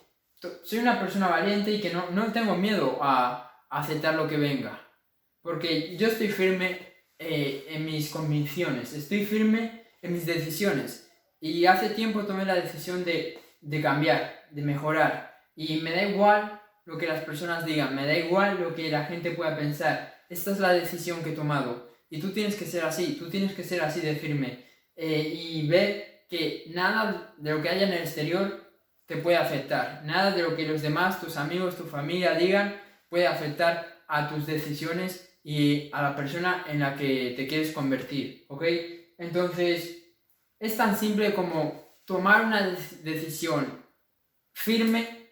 soy 0.64 0.78
una 0.78 1.00
persona 1.00 1.28
valiente 1.28 1.71
y 1.71 1.81
que 1.81 1.93
no, 1.93 2.11
no 2.11 2.33
tengo 2.33 2.57
miedo 2.57 2.99
a, 3.02 3.66
a 3.71 3.81
aceptar 3.81 4.14
lo 4.14 4.28
que 4.28 4.37
venga. 4.37 4.83
Porque 5.43 5.97
yo 5.97 6.09
estoy 6.09 6.28
firme 6.28 6.97
eh, 7.19 7.66
en 7.71 7.85
mis 7.85 8.11
convicciones, 8.11 8.93
estoy 8.93 9.25
firme 9.25 9.87
en 10.02 10.12
mis 10.12 10.26
decisiones. 10.26 11.11
Y 11.40 11.66
hace 11.66 11.90
tiempo 11.90 12.25
tomé 12.25 12.45
la 12.45 12.55
decisión 12.55 13.05
de, 13.05 13.38
de 13.61 13.83
cambiar, 13.83 14.47
de 14.50 14.62
mejorar. 14.62 15.38
Y 15.55 15.81
me 15.81 15.93
da 15.93 16.02
igual 16.02 16.55
lo 16.87 16.97
que 16.97 17.07
las 17.07 17.25
personas 17.25 17.66
digan, 17.66 17.95
me 17.95 18.07
da 18.07 18.16
igual 18.16 18.61
lo 18.61 18.75
que 18.75 18.90
la 18.90 19.05
gente 19.05 19.33
pueda 19.33 19.57
pensar. 19.57 20.25
Esta 20.28 20.52
es 20.52 20.59
la 20.59 20.73
decisión 20.73 21.23
que 21.23 21.31
he 21.31 21.37
tomado. 21.37 21.90
Y 22.09 22.21
tú 22.21 22.31
tienes 22.31 22.55
que 22.57 22.64
ser 22.64 22.85
así, 22.85 23.16
tú 23.19 23.28
tienes 23.28 23.52
que 23.52 23.64
ser 23.64 23.83
así 23.83 24.00
de 24.00 24.14
firme. 24.16 24.64
Eh, 24.95 25.33
y 25.37 25.66
ver 25.69 26.26
que 26.31 26.64
nada 26.69 27.35
de 27.37 27.50
lo 27.50 27.61
que 27.61 27.69
haya 27.69 27.87
en 27.87 27.93
el 27.93 28.00
exterior 28.00 28.66
te 29.05 29.16
puede 29.16 29.37
afectar. 29.37 30.02
Nada 30.05 30.31
de 30.31 30.43
lo 30.43 30.57
que 30.57 30.66
los 30.66 30.81
demás, 30.81 31.21
tus 31.21 31.37
amigos, 31.37 31.76
tu 31.76 31.85
familia 31.85 32.35
digan 32.35 32.81
puede 33.09 33.26
afectar 33.26 34.05
a 34.09 34.28
tus 34.28 34.47
decisiones 34.47 35.38
y 35.43 35.90
a 35.93 36.02
la 36.02 36.16
persona 36.16 36.64
en 36.69 36.81
la 36.81 36.97
que 36.97 37.35
te 37.37 37.47
quieres 37.47 37.73
convertir, 37.73 38.47
¿ok? 38.49 38.64
Entonces, 39.19 39.97
es 40.59 40.76
tan 40.76 40.97
simple 40.97 41.35
como 41.35 42.00
tomar 42.05 42.45
una 42.45 42.76
decisión 43.02 43.85
firme, 44.52 45.25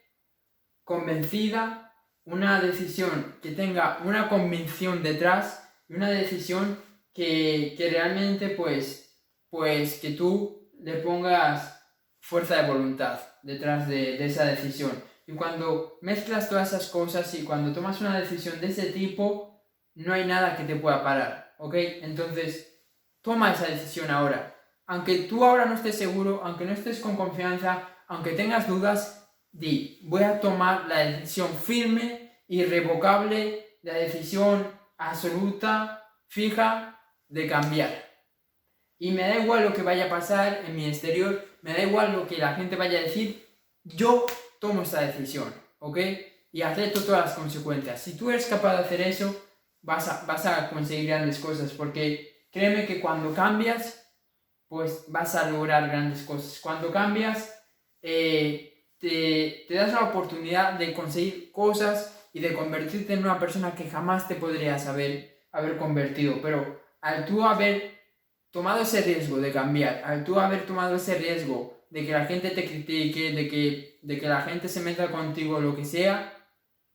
convencida, 0.85 1.93
una 2.25 2.61
decisión 2.61 3.37
que 3.43 3.51
tenga 3.53 3.99
una 4.05 4.29
convicción 4.29 5.03
detrás 5.03 5.69
y 5.89 5.95
una 5.95 6.11
decisión 6.11 6.79
que, 7.13 7.75
que 7.77 7.91
realmente 7.91 8.51
pues, 8.51 9.21
pues 9.51 9.99
que 10.01 10.11
tú 10.11 10.71
le 10.81 10.95
pongas 10.95 11.75
fuerza 12.21 12.63
de 12.63 12.69
voluntad 12.69 13.21
detrás 13.43 13.87
de, 13.89 14.25
esa 14.25 14.45
decisión. 14.45 14.93
Y 15.27 15.35
cuando 15.35 15.99
mezclas 16.01 16.49
todas 16.49 16.69
esas 16.73 16.89
cosas 16.89 17.33
y 17.35 17.45
cuando 17.45 17.73
tomas 17.73 18.01
una 18.01 18.19
decisión 18.19 18.61
de 18.61 18.69
ese 18.69 18.87
tipo, 18.87 19.63
no 19.95 20.13
hay 20.13 20.27
nada 20.27 20.57
que 20.57 20.65
te 20.65 20.77
pueda 20.77 21.03
parar, 21.03 21.55
¿ok? 21.59 21.75
Entonces, 22.03 22.83
toma 23.23 23.53
esa 23.53 23.67
decisión 23.67 24.11
ahora. 24.11 24.55
Aunque 24.87 25.21
tú 25.21 25.45
ahora 25.45 25.67
no 25.67 25.75
estés 25.75 25.97
seguro, 25.97 26.41
aunque 26.45 26.65
no 26.65 26.73
estés 26.73 27.01
con 27.01 27.17
confianza, 27.17 27.89
aunque 28.09 28.33
tengas 28.33 28.69
dudas, 28.69 29.24
di, 29.55 30.01
voy 30.03 30.25
a 30.25 30.41
tomar 30.41 30.87
la 30.87 30.99
decisión 30.99 31.49
firme, 31.55 32.43
irrevocable, 32.49 33.79
la 33.83 33.95
decisión 33.95 34.67
absoluta, 34.99 36.11
fija, 36.27 37.01
de 37.29 37.47
cambiar. 37.47 38.05
Y 38.99 39.13
me 39.13 39.23
da 39.23 39.39
igual 39.39 39.65
lo 39.65 39.73
que 39.73 39.83
vaya 39.83 40.07
a 40.07 40.11
pasar 40.11 40.65
en 40.67 40.75
mi 40.77 40.87
exterior, 40.87 41.47
me 41.63 41.73
da 41.73 41.83
igual 41.83 42.13
lo 42.13 42.27
que 42.27 42.39
la 42.39 42.55
gente 42.55 42.77
vaya 42.77 42.99
a 42.99 43.03
decir, 43.03 43.47
yo 43.85 44.27
tomo 44.61 44.83
esta 44.83 45.01
decisión, 45.01 45.53
¿ok? 45.79 45.99
Y 46.53 46.63
acepto 46.63 47.03
todas 47.03 47.27
las 47.27 47.35
consecuencias. 47.35 48.01
Si 48.01 48.17
tú 48.17 48.31
eres 48.31 48.47
capaz 48.47 48.77
de 48.77 48.85
hacer 48.85 49.01
eso, 49.01 49.45
vas 49.83 50.09
a, 50.09 50.25
vas 50.27 50.47
a 50.47 50.71
conseguir 50.71 51.09
grandes 51.09 51.39
cosas, 51.39 51.73
porque 51.73 52.47
créeme 52.51 52.87
que 52.87 53.01
cuando 53.01 53.35
cambias, 53.35 54.01
pues 54.69 55.05
vas 55.09 55.35
a 55.35 55.51
lograr 55.51 55.89
grandes 55.89 56.23
cosas. 56.23 56.59
Cuando 56.61 56.91
cambias, 56.91 57.55
eh, 58.03 58.74
te, 59.05 59.67
te 59.69 59.75
das 59.75 59.93
la 59.93 60.05
oportunidad 60.05 60.79
de 60.79 60.95
conseguir 60.95 61.53
cosas 61.53 62.27
y 62.33 62.41
de 62.41 62.55
convertirte 62.55 63.13
en 63.13 63.19
una 63.19 63.39
persona 63.39 63.75
que 63.75 63.91
jamás 63.91 64.27
te 64.27 64.35
podrías 64.35 64.87
haber, 64.87 65.45
haber 65.53 65.77
convertido. 65.77 66.41
Pero 66.41 66.81
al 67.03 67.27
tú 67.27 67.45
haber 67.45 68.01
tomado 68.51 68.81
ese 68.81 69.03
riesgo 69.03 69.37
de 69.37 69.53
cambiar, 69.53 70.03
al 70.07 70.25
tú 70.25 70.41
haber 70.41 70.65
tomado 70.65 70.97
ese 70.97 71.17
riesgo 71.17 71.85
de 71.91 72.07
que 72.07 72.13
la 72.13 72.25
gente 72.25 72.49
te 72.51 72.65
critique, 72.65 73.33
de 73.33 73.47
que, 73.47 73.99
de 74.01 74.19
que 74.19 74.27
la 74.27 74.41
gente 74.41 74.69
se 74.69 74.81
meta 74.81 75.11
contigo, 75.11 75.61
lo 75.61 75.77
que 75.77 75.85
sea, 75.85 76.35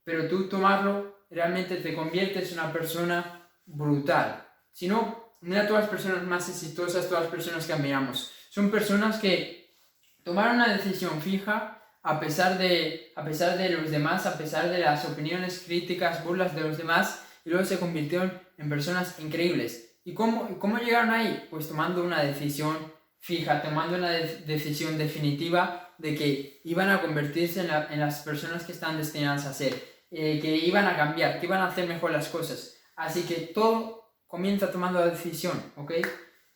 pero 0.04 0.28
tú 0.28 0.50
tomarlo, 0.50 1.28
realmente 1.30 1.76
te 1.76 1.94
conviertes 1.94 2.52
en 2.52 2.60
una 2.60 2.74
persona 2.74 3.52
brutal. 3.68 4.48
Si 4.72 4.88
no, 4.88 5.36
mira 5.42 5.68
todas 5.68 5.84
las 5.84 5.92
personas 5.92 6.24
más 6.24 6.50
exitosas, 6.50 7.08
todas 7.08 7.26
las 7.26 7.32
personas 7.32 7.68
que 7.68 7.74
admiramos. 7.74 8.32
Son 8.50 8.72
personas 8.72 9.20
que 9.20 9.78
tomaron 10.24 10.56
una 10.56 10.74
decisión 10.74 11.22
fija 11.22 11.79
a 12.02 12.20
pesar 12.20 12.58
de, 12.58 13.12
a 13.16 13.24
pesar 13.26 13.58
de 13.58 13.70
los 13.70 13.92
demás, 13.92 14.26
a 14.26 14.38
pesar 14.38 14.70
de 14.70 14.80
las 14.80 15.06
opiniones 15.06 15.64
críticas, 15.66 16.24
burlas 16.24 16.56
de 16.56 16.62
los 16.62 16.78
demás, 16.78 17.24
y 17.46 17.50
luego 17.50 17.66
se 17.66 17.80
convirtieron 17.80 18.42
en 18.58 18.70
personas 18.70 19.20
increíbles. 19.20 19.98
¿Y 20.04 20.14
cómo, 20.14 20.60
cómo 20.60 20.78
llegaron 20.78 21.12
ahí? 21.12 21.48
Pues 21.50 21.68
tomando 21.68 22.04
una 22.04 22.24
decisión 22.24 22.78
fija, 23.20 23.62
tomando 23.62 23.98
una 23.98 24.12
decisión 24.12 24.98
definitiva 24.98 25.94
de 25.98 26.16
que 26.16 26.62
iban 26.64 26.90
a 26.90 27.02
convertirse 27.02 27.62
en, 27.62 27.70
en, 27.92 28.00
las 28.00 28.22
personas 28.22 28.64
que 28.64 28.72
están 28.72 28.98
destinadas 28.98 29.46
a 29.46 29.54
ser, 29.54 29.74
eh, 30.10 30.40
que 30.42 30.56
iban 30.56 30.88
a 30.88 30.96
cambiar, 30.96 31.40
que 31.40 31.46
iban 31.46 31.62
a 31.62 31.68
hacer 31.68 31.88
mejor 31.88 32.12
las 32.12 32.30
cosas. 32.30 32.78
Así 32.96 33.24
que 33.24 33.52
todo 33.54 34.16
comienza 34.26 34.72
tomando 34.72 35.00
la 35.00 35.08
decisión, 35.08 35.62
¿ok? 35.76 35.94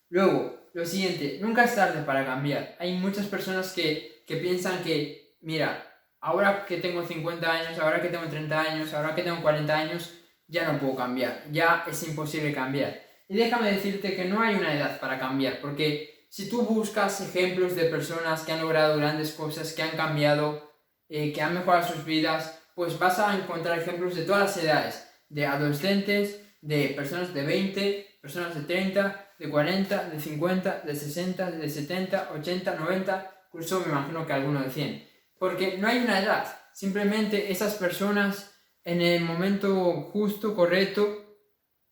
Luego, 0.10 0.70
lo 0.74 0.86
siguiente, 0.86 1.40
nunca 1.42 1.66
es 1.66 1.76
tarde 1.76 2.04
para 2.04 2.26
cambiar. 2.26 2.76
Hay 2.80 2.98
muchas 2.98 3.26
personas 3.26 3.74
que, 3.74 4.24
que 4.26 4.38
piensan 4.38 4.84
que, 4.84 5.23
mira, 5.44 6.02
ahora 6.20 6.66
que 6.66 6.78
tengo 6.78 7.06
50 7.06 7.52
años, 7.52 7.80
ahora 7.80 8.02
que 8.02 8.10
tengo 8.10 8.28
30 8.28 8.60
años, 8.60 8.94
ahora 8.94 9.14
que 9.14 9.24
tengo 9.24 9.42
40 9.42 9.78
años, 9.78 10.14
ya 10.48 10.72
no 10.72 10.80
puedo 10.80 10.96
cambiar, 10.96 11.44
ya 11.52 11.86
es 11.88 12.02
imposible 12.08 12.54
cambiar. 12.54 13.02
Y 13.28 13.36
déjame 13.36 13.72
decirte 13.72 14.16
que 14.16 14.26
no 14.26 14.42
hay 14.42 14.56
una 14.56 14.74
edad 14.74 15.00
para 15.00 15.20
cambiar, 15.20 15.60
porque 15.62 16.28
si 16.30 16.50
tú 16.50 16.64
buscas 16.64 17.22
ejemplos 17.22 17.76
de 17.76 17.86
personas 17.86 18.44
que 18.44 18.52
han 18.52 18.62
logrado 18.62 18.98
grandes 18.98 19.34
cosas, 19.34 19.74
que 19.74 19.84
han 19.84 19.96
cambiado, 19.96 20.72
eh, 21.10 21.32
que 21.32 21.42
han 21.42 21.54
mejorado 21.54 21.88
sus 21.88 22.06
vidas, 22.06 22.60
pues 22.76 22.98
vas 22.98 23.20
a 23.20 23.38
encontrar 23.38 23.78
ejemplos 23.78 24.16
de 24.16 24.24
todas 24.24 24.42
las 24.42 24.64
edades, 24.64 25.08
de 25.30 25.46
adolescentes, 25.46 26.40
de 26.62 26.90
personas 26.96 27.34
de 27.34 27.44
20, 27.44 28.18
personas 28.22 28.56
de 28.56 28.62
30, 28.62 29.34
de 29.38 29.50
40, 29.50 30.10
de 30.10 30.20
50, 30.20 30.82
de 30.86 30.96
60, 30.96 31.52
de 31.52 31.70
70, 31.70 32.32
80, 32.34 32.76
90, 32.76 33.32
incluso 33.48 33.80
me 33.82 33.88
imagino 33.88 34.26
que 34.26 34.34
alguno 34.34 34.62
de 34.62 34.70
100. 34.70 35.13
Porque 35.44 35.78
no 35.78 35.90
hay 35.90 35.98
una 35.98 36.22
edad, 36.22 36.48
simplemente 36.72 37.52
esas 37.52 37.74
personas 37.74 38.58
en 38.86 39.02
el 39.02 39.26
momento 39.26 40.10
justo, 40.14 40.56
correcto, 40.56 41.38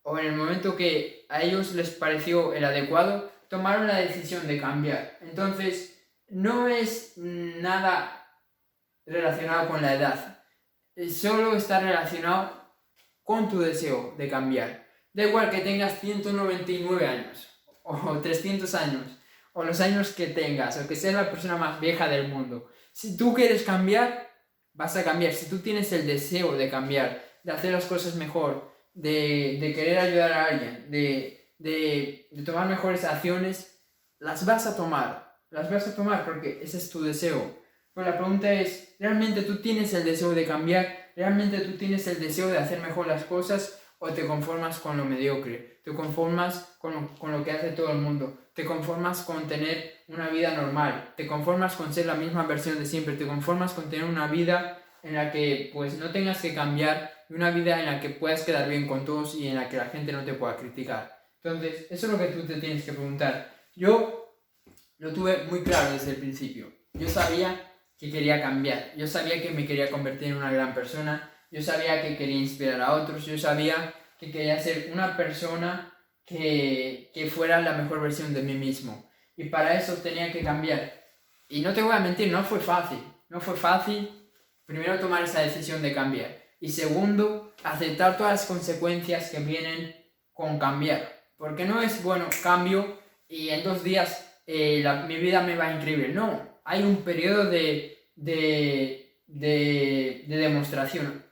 o 0.00 0.18
en 0.18 0.24
el 0.24 0.36
momento 0.36 0.74
que 0.74 1.26
a 1.28 1.42
ellos 1.42 1.74
les 1.74 1.90
pareció 1.90 2.54
el 2.54 2.64
adecuado, 2.64 3.30
tomaron 3.50 3.86
la 3.88 3.98
decisión 3.98 4.46
de 4.46 4.58
cambiar. 4.58 5.18
Entonces, 5.20 6.02
no 6.28 6.66
es 6.66 7.12
nada 7.18 8.26
relacionado 9.04 9.68
con 9.68 9.82
la 9.82 9.96
edad, 9.96 10.44
solo 11.10 11.54
está 11.54 11.78
relacionado 11.78 12.72
con 13.22 13.50
tu 13.50 13.60
deseo 13.60 14.14
de 14.16 14.30
cambiar. 14.30 14.88
Da 15.12 15.24
igual 15.24 15.50
que 15.50 15.58
tengas 15.58 16.00
199 16.00 17.06
años 17.06 17.48
o 17.82 18.16
300 18.16 18.74
años 18.76 19.18
o 19.52 19.62
los 19.62 19.78
años 19.82 20.12
que 20.12 20.28
tengas 20.28 20.78
o 20.78 20.88
que 20.88 20.96
seas 20.96 21.12
la 21.12 21.30
persona 21.30 21.58
más 21.58 21.78
vieja 21.80 22.08
del 22.08 22.28
mundo. 22.28 22.70
Si 22.92 23.16
tú 23.16 23.34
quieres 23.34 23.62
cambiar, 23.62 24.30
vas 24.74 24.96
a 24.96 25.04
cambiar. 25.04 25.32
Si 25.32 25.48
tú 25.48 25.58
tienes 25.58 25.92
el 25.92 26.06
deseo 26.06 26.52
de 26.52 26.70
cambiar, 26.70 27.24
de 27.42 27.52
hacer 27.52 27.72
las 27.72 27.86
cosas 27.86 28.14
mejor, 28.16 28.70
de, 28.94 29.72
querer 29.74 29.98
ayudar 29.98 30.32
a 30.32 30.44
alguien, 30.46 30.90
de, 30.90 32.28
tomar 32.44 32.68
mejores 32.68 33.04
acciones, 33.04 33.82
las 34.18 34.46
vas 34.46 34.66
a 34.66 34.76
tomar, 34.76 35.40
las 35.50 35.70
vas 35.70 35.88
a 35.88 35.96
tomar 35.96 36.24
porque 36.24 36.60
ese 36.62 36.78
es 36.78 36.90
tu 36.90 37.02
deseo. 37.02 37.60
Pero 37.94 38.10
la 38.10 38.16
pregunta 38.16 38.52
es, 38.52 38.94
¿realmente 38.98 39.42
tú 39.42 39.60
tienes 39.60 39.92
el 39.94 40.04
deseo 40.04 40.34
de 40.34 40.46
cambiar? 40.46 41.12
¿Realmente 41.14 41.60
tú 41.60 41.76
tienes 41.76 42.06
el 42.06 42.20
deseo 42.20 42.48
de 42.48 42.58
hacer 42.58 42.80
mejor 42.80 43.06
las 43.06 43.24
cosas? 43.24 43.80
¿O 43.98 44.10
te 44.10 44.26
conformas 44.26 44.78
con 44.78 44.96
lo 44.96 45.04
mediocre? 45.04 45.71
¿Te 45.82 45.92
conformas 45.94 46.76
con 46.78 47.08
con 47.08 47.32
lo 47.32 47.44
que 47.44 47.52
hace 47.52 47.70
todo 47.70 47.90
el 47.90 47.98
mundo? 47.98 48.38
¿Te 48.54 48.64
conformas 48.64 49.22
con 49.22 49.46
tener 49.46 50.04
una 50.08 50.28
vida 50.28 50.54
normal? 50.54 51.14
¿Te 51.16 51.26
conformas 51.26 51.74
con 51.74 51.92
ser 51.92 52.06
la 52.06 52.14
misma 52.14 52.44
versión 52.44 52.78
de 52.78 52.86
siempre? 52.86 53.14
¿Te 53.14 53.26
conformas 53.26 53.72
con 53.72 53.90
tener 53.90 54.04
una 54.04 54.26
vida 54.26 54.78
en 55.02 55.14
la 55.14 55.32
que 55.32 55.70
pues 55.72 55.98
no 55.98 56.10
tengas 56.10 56.40
que 56.40 56.54
cambiar 56.54 57.12
una 57.28 57.50
vida 57.50 57.80
en 57.80 57.86
la 57.86 58.00
que 58.00 58.10
puedas 58.10 58.42
quedar 58.42 58.68
bien 58.68 58.86
con 58.86 59.04
todos 59.04 59.34
y 59.34 59.48
en 59.48 59.56
la 59.56 59.68
que 59.68 59.76
la 59.76 59.86
gente 59.86 60.12
no 60.12 60.24
te 60.24 60.34
pueda 60.34 60.56
criticar. 60.56 61.18
Entonces, 61.42 61.86
eso 61.90 62.06
es 62.06 62.12
lo 62.12 62.18
que 62.18 62.26
tú 62.26 62.46
te 62.46 62.60
tienes 62.60 62.84
que 62.84 62.92
preguntar. 62.92 63.52
Yo 63.74 64.38
lo 64.98 65.12
tuve 65.12 65.44
muy 65.50 65.62
claro 65.62 65.92
desde 65.92 66.12
el 66.12 66.16
principio. 66.18 66.72
Yo 66.92 67.08
sabía 67.08 67.72
que 67.98 68.10
quería 68.10 68.40
cambiar, 68.40 68.92
yo 68.96 69.06
sabía 69.06 69.40
que 69.40 69.50
me 69.50 69.64
quería 69.64 69.90
convertir 69.90 70.28
en 70.28 70.36
una 70.36 70.52
gran 70.52 70.74
persona, 70.74 71.30
yo 71.50 71.62
sabía 71.62 72.02
que 72.02 72.16
quería 72.16 72.36
inspirar 72.36 72.80
a 72.80 72.94
otros, 72.94 73.24
yo 73.24 73.38
sabía 73.38 73.94
que 74.22 74.30
quería 74.30 74.56
ser 74.56 74.90
una 74.92 75.16
persona 75.16 75.92
que, 76.24 77.10
que 77.12 77.28
fuera 77.28 77.60
la 77.60 77.72
mejor 77.72 78.00
versión 78.00 78.32
de 78.32 78.42
mí 78.42 78.54
mismo. 78.54 79.10
Y 79.36 79.48
para 79.48 79.76
eso 79.76 79.94
tenía 79.94 80.30
que 80.30 80.44
cambiar. 80.44 80.92
Y 81.48 81.60
no 81.60 81.72
te 81.72 81.82
voy 81.82 81.92
a 81.92 81.98
mentir, 81.98 82.30
no 82.30 82.44
fue 82.44 82.60
fácil. 82.60 83.00
No 83.28 83.40
fue 83.40 83.56
fácil 83.56 84.30
primero 84.64 85.00
tomar 85.00 85.24
esa 85.24 85.40
decisión 85.40 85.82
de 85.82 85.92
cambiar. 85.92 86.40
Y 86.60 86.68
segundo, 86.68 87.52
aceptar 87.64 88.16
todas 88.16 88.34
las 88.34 88.46
consecuencias 88.46 89.28
que 89.30 89.40
vienen 89.40 89.92
con 90.32 90.56
cambiar. 90.56 91.02
Porque 91.36 91.64
no 91.64 91.82
es, 91.82 92.00
bueno, 92.04 92.26
cambio 92.44 93.00
y 93.26 93.48
en 93.48 93.64
dos 93.64 93.82
días 93.82 94.40
eh, 94.46 94.84
mi 95.08 95.16
vida 95.16 95.42
me 95.42 95.56
va 95.56 95.72
increíble. 95.72 96.10
No, 96.10 96.60
hay 96.64 96.84
un 96.84 96.98
periodo 96.98 97.46
de, 97.46 98.06
de, 98.14 99.18
de, 99.26 100.26
de 100.28 100.36
demostración. 100.36 101.24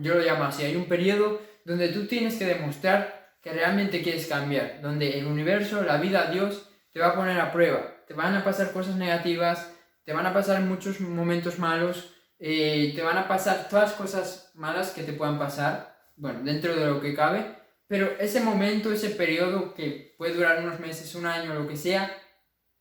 Yo 0.00 0.16
lo 0.16 0.20
llamo 0.20 0.44
así. 0.44 0.64
Hay 0.64 0.76
un 0.76 0.84
periodo 0.84 1.48
donde 1.64 1.88
tú 1.88 2.06
tienes 2.06 2.36
que 2.36 2.46
demostrar 2.46 3.36
que 3.42 3.52
realmente 3.52 4.02
quieres 4.02 4.26
cambiar. 4.26 4.80
Donde 4.82 5.18
el 5.18 5.26
universo, 5.26 5.82
la 5.82 5.96
vida, 5.96 6.30
Dios, 6.30 6.68
te 6.92 7.00
va 7.00 7.08
a 7.08 7.14
poner 7.14 7.40
a 7.40 7.52
prueba. 7.52 7.96
te 8.06 8.14
van 8.14 8.34
a 8.34 8.42
pasar 8.42 8.72
cosas 8.72 8.96
negativas, 8.96 9.72
te 10.04 10.12
van 10.12 10.26
a 10.26 10.34
pasar 10.34 10.60
muchos 10.62 11.00
momentos 11.00 11.60
malos, 11.60 12.12
eh, 12.40 12.92
te 12.96 13.02
van 13.02 13.18
a 13.18 13.28
pasar 13.28 13.68
todas 13.68 13.90
las 13.90 13.98
cosas 13.98 14.50
malas 14.54 14.90
que 14.90 15.04
te 15.04 15.12
puedan 15.12 15.38
pasar, 15.38 15.96
bueno, 16.16 16.40
dentro 16.42 16.74
de 16.74 16.86
lo 16.86 17.00
que 17.00 17.14
cabe, 17.14 17.54
pero 17.86 18.16
ese 18.18 18.40
momento, 18.40 18.92
ese 18.92 19.10
periodo 19.10 19.74
que 19.74 20.14
puede 20.16 20.34
durar 20.34 20.58
unos 20.62 20.80
meses, 20.80 21.14
un 21.14 21.26
año, 21.26 21.54
lo 21.54 21.68
que 21.68 21.76
sea, 21.76 22.10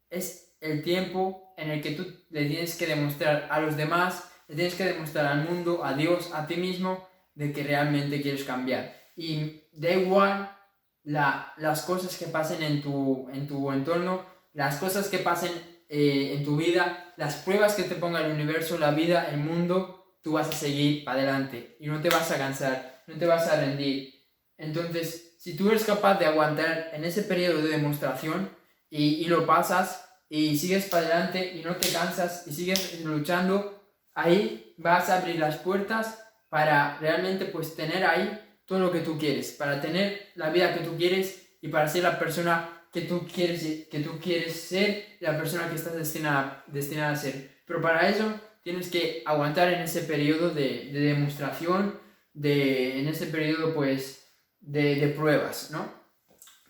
es 0.10 0.56
el 0.62 0.84
tiempo 0.84 1.54
en 1.58 1.72
el 1.72 1.82
que 1.82 1.92
tú 1.92 2.06
le 2.30 2.46
tienes 2.46 2.76
que 2.76 2.88
demostrar 2.88 3.48
a 3.52 3.60
los 3.60 3.76
demás, 3.76 4.32
le 4.48 4.56
tienes 4.56 4.76
que 4.76 4.86
demostrar 4.86 5.26
al 5.26 5.50
mundo, 5.50 5.84
a 5.84 5.94
Dios, 5.94 6.32
a 6.34 6.48
ti 6.48 6.58
mismo, 6.58 7.09
de 7.40 7.54
que 7.54 7.64
realmente 7.64 8.22
quieres 8.22 8.44
cambiar. 8.44 8.94
Y 9.16 9.64
da 9.72 9.92
igual 9.92 10.58
la, 11.04 11.54
las 11.56 11.84
cosas 11.84 12.18
que 12.18 12.26
pasen 12.26 12.62
en 12.62 12.82
tu, 12.82 13.30
en 13.34 13.48
tu 13.48 13.72
entorno, 13.72 14.26
las 14.52 14.76
cosas 14.76 15.08
que 15.08 15.20
pasen 15.20 15.54
eh, 15.88 16.34
en 16.36 16.44
tu 16.44 16.58
vida, 16.58 17.14
las 17.16 17.36
pruebas 17.36 17.76
que 17.76 17.84
te 17.84 17.96
ponga 17.96 18.20
el 18.20 18.34
universo, 18.34 18.78
la 18.78 18.92
vida, 18.92 19.30
el 19.32 19.38
mundo, 19.38 20.18
tú 20.22 20.34
vas 20.34 20.50
a 20.50 20.52
seguir 20.52 21.06
para 21.06 21.20
adelante 21.20 21.78
y 21.80 21.88
no 21.88 22.02
te 22.02 22.10
vas 22.10 22.30
a 22.30 22.38
cansar, 22.38 23.04
no 23.08 23.18
te 23.18 23.26
vas 23.26 23.48
a 23.48 23.56
rendir. 23.56 24.14
Entonces, 24.58 25.38
si 25.40 25.56
tú 25.56 25.70
eres 25.70 25.86
capaz 25.86 26.20
de 26.20 26.26
aguantar 26.26 26.90
en 26.92 27.06
ese 27.06 27.24
periodo 27.24 27.62
de 27.62 27.70
demostración 27.70 28.50
y, 28.90 29.14
y 29.16 29.26
lo 29.28 29.46
pasas 29.46 30.10
y 30.28 30.58
sigues 30.58 30.90
para 30.90 31.06
adelante 31.06 31.54
y 31.56 31.64
no 31.64 31.78
te 31.78 31.88
cansas 31.88 32.46
y 32.48 32.54
sigues 32.54 33.00
luchando, 33.06 33.82
ahí 34.14 34.76
vas 34.78 35.10
a 35.10 35.20
abrir 35.20 35.38
las 35.38 35.56
puertas 35.56 36.26
para 36.50 36.98
realmente 37.00 37.46
pues 37.46 37.76
tener 37.76 38.04
ahí 38.04 38.40
todo 38.66 38.80
lo 38.80 38.92
que 38.92 39.00
tú 39.00 39.18
quieres, 39.18 39.52
para 39.54 39.80
tener 39.80 40.32
la 40.36 40.50
vida 40.50 40.74
que 40.74 40.82
tú 40.82 40.98
quieres 40.98 41.58
y 41.62 41.70
para 41.70 41.88
ser 41.88 42.04
la 42.04 42.20
persona 42.20 42.86
que 42.92 43.02
tú 43.02 43.28
quieres, 43.28 43.88
que 43.90 44.00
tú 44.00 44.20
quieres 44.20 44.60
ser, 44.60 45.18
la 45.20 45.38
persona 45.38 45.70
que 45.70 45.76
estás 45.76 45.96
destinada, 45.96 46.64
destinada 46.68 47.12
a 47.12 47.16
ser. 47.16 47.62
Pero 47.66 47.82
para 47.82 48.10
eso 48.10 48.34
tienes 48.64 48.90
que 48.90 49.24
aguantar 49.26 49.72
en 49.72 49.82
ese 49.82 50.02
periodo 50.02 50.50
de, 50.50 50.90
de 50.92 51.00
demostración, 51.00 52.00
de, 52.34 53.00
en 53.00 53.08
ese 53.08 53.28
periodo 53.28 53.74
pues 53.74 54.28
de, 54.60 54.96
de 54.96 55.08
pruebas, 55.10 55.72
¿no? 55.72 55.92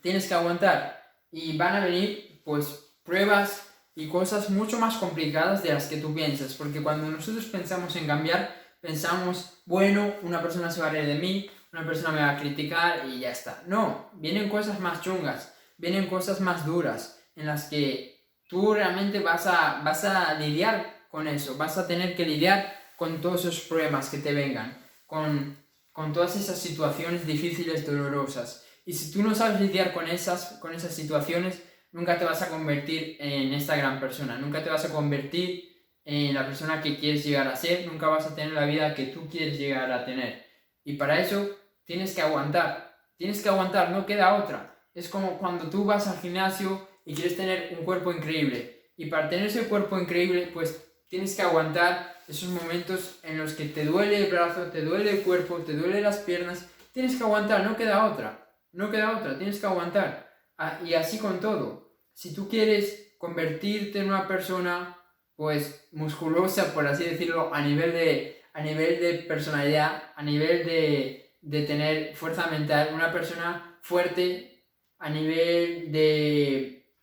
Tienes 0.02 0.28
que 0.28 0.34
aguantar 0.34 1.04
y 1.32 1.58
van 1.58 1.76
a 1.76 1.86
venir 1.86 2.42
pues 2.44 2.98
pruebas 3.04 3.68
y 3.96 4.08
cosas 4.08 4.50
mucho 4.50 4.80
más 4.80 4.96
complicadas 4.98 5.64
de 5.64 5.74
las 5.74 5.88
que 5.88 5.98
tú 5.98 6.14
piensas, 6.14 6.54
porque 6.54 6.82
cuando 6.82 7.10
nosotros 7.10 7.46
pensamos 7.46 7.96
en 7.96 8.08
cambiar, 8.08 8.59
pensamos, 8.82 9.62
bueno, 9.66 10.16
una 10.24 10.42
persona 10.42 10.72
se 10.72 10.82
va 10.82 10.88
a 10.88 10.92
reír 10.92 11.08
de 11.08 11.16
mí, 11.16 11.50
una 11.72 11.86
persona 11.86 12.12
me 12.12 12.22
va 12.22 12.32
a 12.32 12.40
criticar 12.40 13.06
y 13.08 13.20
ya 13.20 13.32
está. 13.32 13.64
No, 13.68 14.10
vienen 14.14 14.50
cosas 14.50 14.80
más 14.80 15.02
chungas, 15.02 15.54
vienen 15.78 16.08
cosas 16.08 16.42
más 16.42 16.66
duras, 16.66 17.24
en 17.36 17.46
las 17.46 17.66
que 17.66 18.20
tú 18.48 18.74
realmente 18.74 19.20
vas 19.20 19.48
a, 19.48 19.82
vas 19.84 20.04
a 20.06 20.34
lidiar 20.34 21.08
con 21.10 21.28
eso, 21.28 21.58
vas 21.58 21.78
a 21.78 21.88
tener 21.88 22.16
que 22.16 22.26
lidiar 22.26 22.74
con 22.98 23.22
todos 23.22 23.46
esos 23.46 23.62
problemas 23.62 24.10
que 24.10 24.18
te 24.18 24.34
vengan, 24.34 24.86
con, 25.06 25.58
con 25.92 26.12
todas 26.12 26.36
esas 26.36 26.60
situaciones 26.60 27.26
difíciles, 27.26 27.86
dolorosas. 27.86 28.66
Y 28.86 28.94
si 28.94 29.12
tú 29.12 29.24
no 29.24 29.36
sabes 29.36 29.62
lidiar 29.62 29.94
con 29.94 30.08
esas, 30.08 30.58
con 30.60 30.74
esas 30.74 30.94
situaciones, 30.94 31.62
nunca 31.92 32.18
te 32.18 32.26
vas 32.26 32.42
a 32.42 32.50
convertir 32.50 33.18
en 33.20 33.54
esta 33.54 33.76
gran 33.76 34.00
persona, 34.00 34.38
nunca 34.38 34.64
te 34.64 34.70
vas 34.70 34.86
a 34.86 34.92
convertir 34.92 35.70
en 36.10 36.34
la 36.34 36.46
persona 36.46 36.82
que 36.82 36.98
quieres 36.98 37.24
llegar 37.24 37.48
a 37.48 37.56
ser, 37.56 37.86
nunca 37.86 38.08
vas 38.08 38.26
a 38.26 38.36
tener 38.36 38.54
la 38.54 38.66
vida 38.66 38.96
que 38.96 39.06
tú 39.06 39.28
quieres 39.30 39.58
llegar 39.58 39.92
a 39.92 40.06
tener. 40.06 40.46
Y 40.84 40.94
para 40.94 41.20
eso 41.20 41.50
tienes 41.86 42.16
que 42.16 42.22
aguantar, 42.22 42.98
tienes 43.16 43.42
que 43.42 43.50
aguantar, 43.50 43.92
no 43.92 44.06
queda 44.06 44.36
otra. 44.36 44.76
Es 44.94 45.08
como 45.08 45.38
cuando 45.38 45.70
tú 45.70 45.86
vas 45.86 46.08
al 46.08 46.20
gimnasio 46.20 46.88
y 47.06 47.14
quieres 47.14 47.38
tener 47.38 47.76
un 47.78 47.86
cuerpo 47.86 48.12
increíble. 48.12 48.92
Y 48.98 49.06
para 49.06 49.30
tener 49.30 49.46
ese 49.46 49.68
cuerpo 49.68 50.00
increíble, 50.00 50.50
pues 50.54 50.84
tienes 51.08 51.36
que 51.36 51.42
aguantar 51.42 52.16
esos 52.28 52.50
momentos 52.50 53.20
en 53.24 53.38
los 53.38 53.54
que 53.54 53.66
te 53.66 53.86
duele 53.86 54.26
el 54.26 54.32
brazo, 54.32 54.66
te 54.72 54.82
duele 54.82 55.12
el 55.12 55.22
cuerpo, 55.22 55.58
te 55.58 55.74
duele 55.74 56.02
las 56.02 56.18
piernas. 56.18 56.68
Tienes 56.92 57.16
que 57.16 57.24
aguantar, 57.24 57.64
no 57.64 57.76
queda 57.76 58.06
otra. 58.06 58.48
No 58.72 58.92
queda 58.92 59.18
otra, 59.18 59.38
tienes 59.38 59.60
que 59.60 59.66
aguantar. 59.66 60.30
Ah, 60.58 60.80
y 60.86 60.94
así 60.94 61.18
con 61.18 61.40
todo. 61.40 61.94
Si 62.14 62.34
tú 62.34 62.50
quieres 62.50 63.16
convertirte 63.18 64.00
en 64.00 64.10
una 64.10 64.28
persona, 64.28 64.99
pues, 65.40 65.88
musculosa, 65.94 66.74
por 66.74 66.86
así 66.86 67.06
decirlo, 67.06 67.54
a 67.54 67.62
nivel 67.62 67.94
de, 67.94 68.42
a 68.52 68.62
nivel 68.62 69.00
de 69.00 69.14
personalidad, 69.20 70.12
a 70.18 70.22
nivel 70.22 70.66
de, 70.66 71.38
de 71.40 71.62
tener 71.62 72.14
fuerza 72.14 72.48
mental, 72.48 72.90
una 72.94 73.14
persona 73.14 73.80
fuerte, 73.82 74.66
a 74.98 75.10
nivel 75.10 75.94
de, 75.94 76.94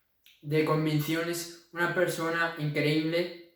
de 0.43 0.65
convicciones, 0.65 1.67
una 1.73 1.95
persona 1.95 2.53
increíble, 2.59 3.55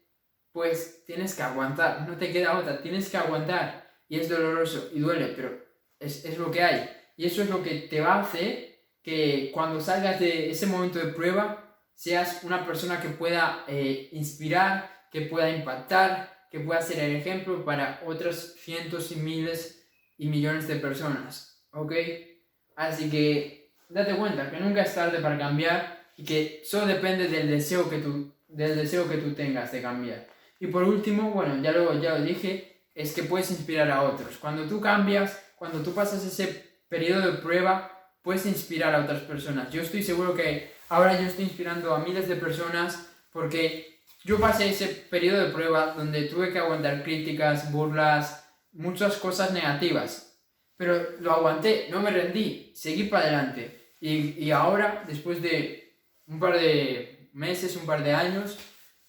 pues 0.52 1.04
tienes 1.06 1.36
que 1.36 1.44
aguantar, 1.44 2.10
no 2.10 2.18
te 2.18 2.32
queda 2.32 2.58
otra, 2.58 2.82
tienes 2.82 3.08
que 3.08 3.18
aguantar. 3.18 3.88
Y 4.10 4.20
es 4.20 4.30
doloroso 4.30 4.90
y 4.96 5.00
duele, 5.00 5.28
pero 5.36 5.64
es, 6.00 6.26
es 6.26 6.40
lo 6.40 6.50
que 6.50 6.64
hay. 6.64 6.90
Y 7.18 7.28
eso 7.28 7.44
es 7.44 7.52
lo 7.52 7.62
que 7.62 7.82
te 7.82 8.02
va 8.02 8.16
a 8.16 8.22
hacer 8.22 8.80
que 9.04 9.52
cuando 9.54 9.80
salgas 9.80 10.20
de 10.20 10.50
ese 10.50 10.66
momento 10.66 10.98
de 10.98 11.14
prueba 11.14 11.71
seas 11.96 12.44
una 12.44 12.66
persona 12.66 13.02
que 13.02 13.10
pueda 13.10 13.66
eh, 13.68 14.10
inspirar, 14.14 15.08
que 15.12 15.22
pueda 15.22 15.50
impactar, 15.50 16.48
que 16.50 16.60
pueda 16.60 16.82
ser 16.82 17.00
el 17.00 17.16
ejemplo 17.16 17.64
para 17.64 18.02
otros 18.06 18.56
cientos 18.60 19.12
y 19.12 19.16
miles 19.16 19.88
y 20.18 20.28
millones 20.28 20.68
de 20.68 20.76
personas. 20.76 21.64
¿Ok? 21.72 21.94
Así 22.76 23.10
que 23.10 23.74
date 23.90 24.16
cuenta 24.16 24.50
que 24.50 24.60
nunca 24.60 24.82
es 24.82 24.94
tarde 24.94 25.20
para 25.20 25.38
cambiar 25.38 26.06
y 26.18 26.24
que 26.24 26.62
solo 26.66 26.88
depende 26.88 27.28
del 27.28 27.50
deseo 27.50 27.90
que 27.90 28.00
tú, 28.00 28.34
del 28.48 28.76
deseo 28.76 29.10
que 29.10 29.18
tú 29.18 29.34
tengas 29.34 29.72
de 29.72 29.82
cambiar. 29.82 30.28
Y 30.60 30.68
por 30.68 30.84
último, 30.84 31.32
bueno, 31.32 31.62
ya 31.64 31.72
lo, 31.72 32.00
ya 32.00 32.18
lo 32.18 32.24
dije, 32.24 32.84
es 32.94 33.14
que 33.14 33.24
puedes 33.24 33.50
inspirar 33.52 33.90
a 33.90 34.04
otros. 34.04 34.38
Cuando 34.38 34.68
tú 34.68 34.80
cambias, 34.80 35.42
cuando 35.56 35.82
tú 35.82 35.94
pasas 35.94 36.24
ese 36.26 36.82
periodo 36.90 37.32
de 37.32 37.38
prueba, 37.40 38.01
puedes 38.22 38.46
inspirar 38.46 38.94
a 38.94 39.04
otras 39.04 39.22
personas. 39.22 39.72
Yo 39.72 39.82
estoy 39.82 40.04
seguro 40.04 40.36
que 40.36 40.74
ahora 40.90 41.20
yo 41.20 41.28
estoy 41.28 41.46
inspirando 41.46 41.94
a 41.94 42.00
miles 42.00 42.28
de 42.28 42.36
personas 42.36 43.08
porque 43.32 44.00
yo 44.24 44.40
pasé 44.40 44.70
ese 44.70 44.88
periodo 44.88 45.46
de 45.46 45.52
prueba 45.52 45.94
donde 45.94 46.24
tuve 46.24 46.52
que 46.52 46.60
aguantar 46.60 47.04
críticas, 47.04 47.72
burlas, 47.72 48.48
muchas 48.74 49.18
cosas 49.18 49.52
negativas. 49.52 50.40
Pero 50.78 51.20
lo 51.20 51.32
aguanté, 51.32 51.88
no 51.90 52.02
me 52.02 52.12
rendí, 52.12 52.72
seguí 52.76 53.04
para 53.04 53.26
adelante. 53.26 53.96
Y, 54.00 54.44
y 54.44 54.52
ahora, 54.52 55.04
después 55.08 55.42
de 55.42 55.98
un 56.28 56.40
par 56.40 56.60
de 56.60 57.30
meses, 57.34 57.76
un 57.76 57.86
par 57.86 58.04
de 58.04 58.14
años, 58.14 58.58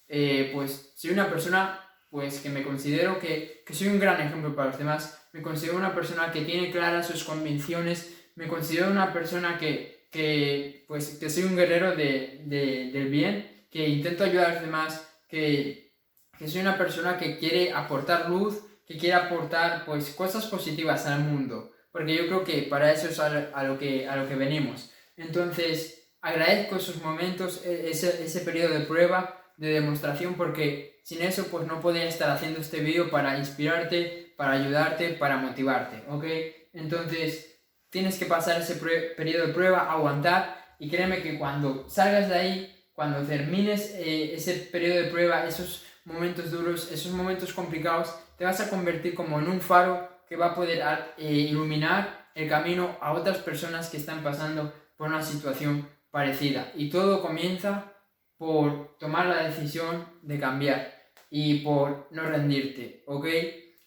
eh, 0.07 0.51
pues 0.53 0.93
soy 0.95 1.11
una 1.11 1.29
persona 1.29 1.79
pues 2.09 2.39
que 2.39 2.49
me 2.49 2.63
considero 2.63 3.19
que, 3.19 3.63
que 3.65 3.73
soy 3.73 3.87
un 3.87 3.99
gran 3.99 4.21
ejemplo 4.21 4.55
para 4.55 4.69
los 4.69 4.77
demás. 4.77 5.27
Me 5.31 5.41
considero 5.41 5.77
una 5.77 5.95
persona 5.95 6.31
que 6.31 6.41
tiene 6.41 6.71
claras 6.71 7.07
sus 7.07 7.23
convicciones, 7.23 8.12
me 8.35 8.47
considero 8.47 8.89
una 8.89 9.13
persona 9.13 9.57
que, 9.57 10.07
que 10.11 10.85
pues, 10.87 11.17
que 11.19 11.29
soy 11.29 11.43
un 11.43 11.55
guerrero 11.55 11.95
de, 11.95 12.41
de, 12.45 12.91
del 12.91 13.09
bien, 13.09 13.67
que 13.69 13.87
intento 13.87 14.23
ayudar 14.23 14.51
a 14.51 14.53
los 14.53 14.61
demás, 14.61 15.07
que, 15.27 15.93
que 16.37 16.47
soy 16.47 16.61
una 16.61 16.77
persona 16.77 17.17
que 17.17 17.37
quiere 17.37 17.71
aportar 17.73 18.29
luz, 18.29 18.61
que 18.85 18.97
quiere 18.97 19.15
aportar 19.15 19.85
pues, 19.85 20.09
cosas 20.11 20.45
positivas 20.47 21.05
al 21.05 21.21
mundo, 21.21 21.71
porque 21.91 22.15
yo 22.15 22.27
creo 22.27 22.43
que 22.43 22.63
para 22.63 22.91
eso 22.91 23.07
es 23.07 23.19
a, 23.19 23.63
lo, 23.63 23.77
que, 23.77 24.07
a 24.07 24.15
lo 24.15 24.27
que 24.27 24.35
venimos. 24.35 24.91
Entonces, 25.15 26.11
agradezco 26.21 26.75
esos 26.75 27.01
momentos, 27.01 27.65
e, 27.65 27.89
ese, 27.89 28.23
ese 28.23 28.41
periodo 28.41 28.73
de 28.73 28.85
prueba, 28.85 29.39
de 29.57 29.69
demostración, 29.69 30.35
porque 30.35 30.99
sin 31.03 31.21
eso 31.21 31.47
pues 31.49 31.67
no 31.67 31.79
podría 31.79 32.05
estar 32.05 32.29
haciendo 32.31 32.59
este 32.59 32.79
vídeo 32.79 33.09
para 33.09 33.37
inspirarte, 33.37 34.33
para 34.37 34.53
ayudarte, 34.53 35.09
para 35.09 35.37
motivarte, 35.37 36.03
¿ok? 36.09 36.25
Entonces, 36.73 37.52
tienes 37.93 38.17
que 38.17 38.25
pasar 38.25 38.59
ese 38.59 38.75
periodo 39.15 39.47
de 39.47 39.53
prueba, 39.53 39.91
aguantar 39.91 40.75
y 40.79 40.89
créeme 40.89 41.21
que 41.21 41.37
cuando 41.37 41.87
salgas 41.87 42.27
de 42.27 42.35
ahí, 42.35 42.85
cuando 42.91 43.21
termines 43.21 43.91
eh, 43.95 44.33
ese 44.33 44.53
periodo 44.71 45.03
de 45.03 45.11
prueba, 45.11 45.45
esos 45.45 45.85
momentos 46.03 46.49
duros, 46.49 46.91
esos 46.91 47.11
momentos 47.11 47.53
complicados, 47.53 48.13
te 48.37 48.45
vas 48.45 48.59
a 48.59 48.69
convertir 48.69 49.13
como 49.13 49.39
en 49.39 49.47
un 49.47 49.61
faro 49.61 50.09
que 50.27 50.35
va 50.35 50.47
a 50.47 50.55
poder 50.55 50.83
eh, 51.17 51.31
iluminar 51.31 52.31
el 52.33 52.49
camino 52.49 52.97
a 52.99 53.13
otras 53.13 53.37
personas 53.37 53.89
que 53.89 53.97
están 53.97 54.23
pasando 54.23 54.73
por 54.97 55.07
una 55.07 55.21
situación 55.21 55.87
parecida. 56.09 56.71
Y 56.75 56.89
todo 56.89 57.21
comienza 57.21 57.93
por 58.37 58.97
tomar 58.97 59.27
la 59.27 59.43
decisión 59.43 60.07
de 60.23 60.39
cambiar 60.39 60.93
y 61.29 61.59
por 61.59 62.07
no 62.09 62.23
rendirte, 62.23 63.03
¿ok? 63.05 63.27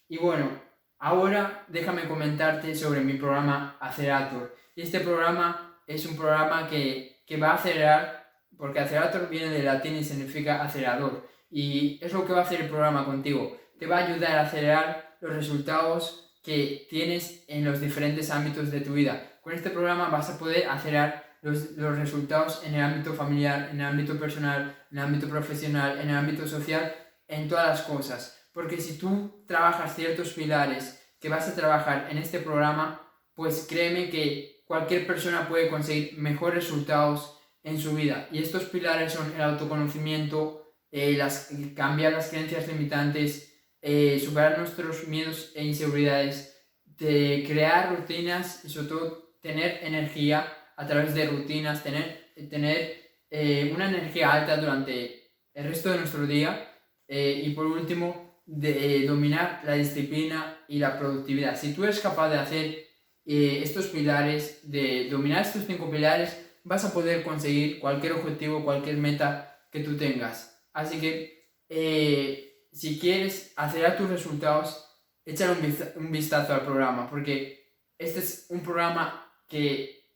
Y 0.08 0.18
bueno, 0.18 0.62
Ahora 0.98 1.64
déjame 1.68 2.09
comentarte 2.09 2.74
sobre 2.74 3.00
mi 3.02 3.14
programa 3.14 3.76
Acerator. 3.80 4.56
Este 4.74 5.00
programa 5.00 5.78
es 5.87 6.06
un 6.06 6.16
programa 6.16 6.68
que, 6.68 7.22
que 7.26 7.37
va 7.37 7.50
a 7.50 7.54
acelerar, 7.54 8.30
porque 8.56 8.80
Acerator 8.80 9.28
viene 9.28 9.50
del 9.50 9.66
latín 9.66 9.96
y 9.96 10.04
significa 10.04 10.62
acelerador. 10.62 11.28
Y 11.50 11.98
es 12.02 12.12
lo 12.12 12.26
que 12.26 12.32
va 12.32 12.40
a 12.40 12.42
hacer 12.42 12.62
el 12.62 12.68
programa 12.68 13.04
contigo. 13.04 13.56
Te 13.78 13.87
va 13.87 13.98
a 13.98 14.06
ayudar 14.06 14.38
a 14.38 14.42
acelerar 14.42 15.16
los 15.20 15.35
resultados 15.35 16.35
que 16.42 16.87
tienes 16.88 17.44
en 17.48 17.64
los 17.64 17.80
diferentes 17.80 18.30
ámbitos 18.30 18.70
de 18.70 18.80
tu 18.80 18.94
vida. 18.94 19.38
Con 19.42 19.52
este 19.52 19.70
programa 19.70 20.09
vas 20.09 20.30
a 20.30 20.38
poder 20.38 20.66
acelerar 20.68 21.26
los, 21.42 21.72
los 21.72 21.98
resultados 21.98 22.62
en 22.64 22.74
el 22.74 22.82
ámbito 22.82 23.12
familiar, 23.12 23.68
en 23.70 23.80
el 23.80 23.87
ámbito 23.87 24.18
personal, 24.18 24.76
en 24.90 24.98
el 24.98 25.04
ámbito 25.04 25.28
profesional, 25.28 26.00
en 26.00 26.09
el 26.09 26.16
ámbito 26.16 26.46
social, 26.46 26.94
en 27.28 27.48
todas 27.48 27.66
las 27.66 27.82
cosas. 27.82 28.36
Porque 28.56 28.80
si 28.80 28.96
tú 28.96 29.44
trabajas 29.46 29.94
ciertos 29.94 30.32
pilares 30.32 30.98
que 31.20 31.28
vas 31.28 31.46
a 31.46 31.54
trabajar 31.54 32.08
en 32.10 32.16
este 32.16 32.38
programa, 32.38 33.06
pues 33.34 33.66
créeme 33.68 34.08
que 34.08 34.62
cualquier 34.64 35.06
persona 35.06 35.46
puede 35.46 35.68
conseguir 35.68 36.16
mejores 36.16 36.64
resultados 36.64 37.38
en 37.62 37.78
su 37.78 37.94
vida. 37.94 38.30
Y 38.32 38.38
estos 38.38 38.64
pilares 38.64 39.12
son 39.12 39.30
el 39.34 39.42
autoconocimiento, 39.42 40.72
eh, 40.90 41.12
las, 41.18 41.50
cambiar 41.76 42.14
las 42.14 42.30
creencias 42.30 42.66
limitantes, 42.66 43.60
eh, 43.82 44.18
superar 44.24 44.58
nuestros 44.58 45.06
miedos 45.06 45.52
e 45.54 45.62
inseguridades, 45.62 46.56
de 46.82 47.44
crear 47.46 47.94
rutinas 47.94 48.64
y 48.64 48.70
sobre 48.70 48.88
todo 48.88 49.38
tener 49.42 49.80
energía 49.82 50.50
a 50.78 50.86
través 50.86 51.12
de 51.14 51.26
rutinas, 51.26 51.82
tener, 51.82 52.32
tener 52.48 53.20
eh, 53.28 53.70
una 53.74 53.90
energía 53.90 54.32
alta 54.32 54.56
durante 54.56 55.34
el 55.52 55.68
resto 55.68 55.90
de 55.90 55.98
nuestro 55.98 56.26
día 56.26 56.72
y 57.08 57.50
por 57.50 57.66
último 57.66 58.25
de 58.46 59.04
dominar 59.06 59.61
la 59.64 59.74
disciplina 59.74 60.59
y 60.68 60.78
la 60.78 60.98
productividad. 60.98 61.61
Si 61.61 61.74
tú 61.74 61.85
eres 61.85 62.00
capaz 62.00 62.30
de 62.30 62.38
hacer 62.38 62.87
estos 63.24 63.88
pilares, 63.88 64.61
de 64.70 65.09
dominar 65.11 65.42
estos 65.42 65.64
cinco 65.66 65.90
pilares, 65.90 66.38
vas 66.62 66.85
a 66.85 66.92
poder 66.92 67.24
conseguir 67.24 67.80
cualquier 67.80 68.12
objetivo, 68.12 68.64
cualquier 68.64 68.96
meta 68.96 69.66
que 69.70 69.80
tú 69.80 69.96
tengas. 69.96 70.64
Así 70.72 71.00
que 71.00 71.50
eh, 71.68 72.68
si 72.72 72.98
quieres 72.98 73.52
acelerar 73.56 73.96
tus 73.96 74.09
resultados, 74.09 74.87
échale 75.24 75.56
un 75.96 76.12
vistazo 76.12 76.54
al 76.54 76.64
programa, 76.64 77.11
porque 77.11 77.74
este 77.98 78.20
es 78.20 78.46
un 78.50 78.62
programa 78.62 79.28
que 79.48 80.12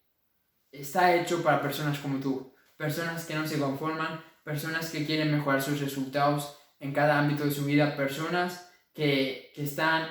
está 0.70 1.16
hecho 1.16 1.42
para 1.42 1.62
personas 1.62 1.98
como 1.98 2.20
tú, 2.20 2.54
personas 2.76 3.24
que 3.24 3.34
no 3.34 3.46
se 3.46 3.58
conforman, 3.58 4.24
personas 4.44 4.90
que 4.90 5.04
quieren 5.04 5.32
mejorar 5.32 5.62
sus 5.62 5.80
resultados 5.80 6.59
en 6.80 6.92
cada 6.92 7.18
ámbito 7.18 7.44
de 7.44 7.52
su 7.52 7.64
vida, 7.64 7.96
personas 7.96 8.70
que, 8.92 9.52
que 9.54 9.62
están 9.62 10.08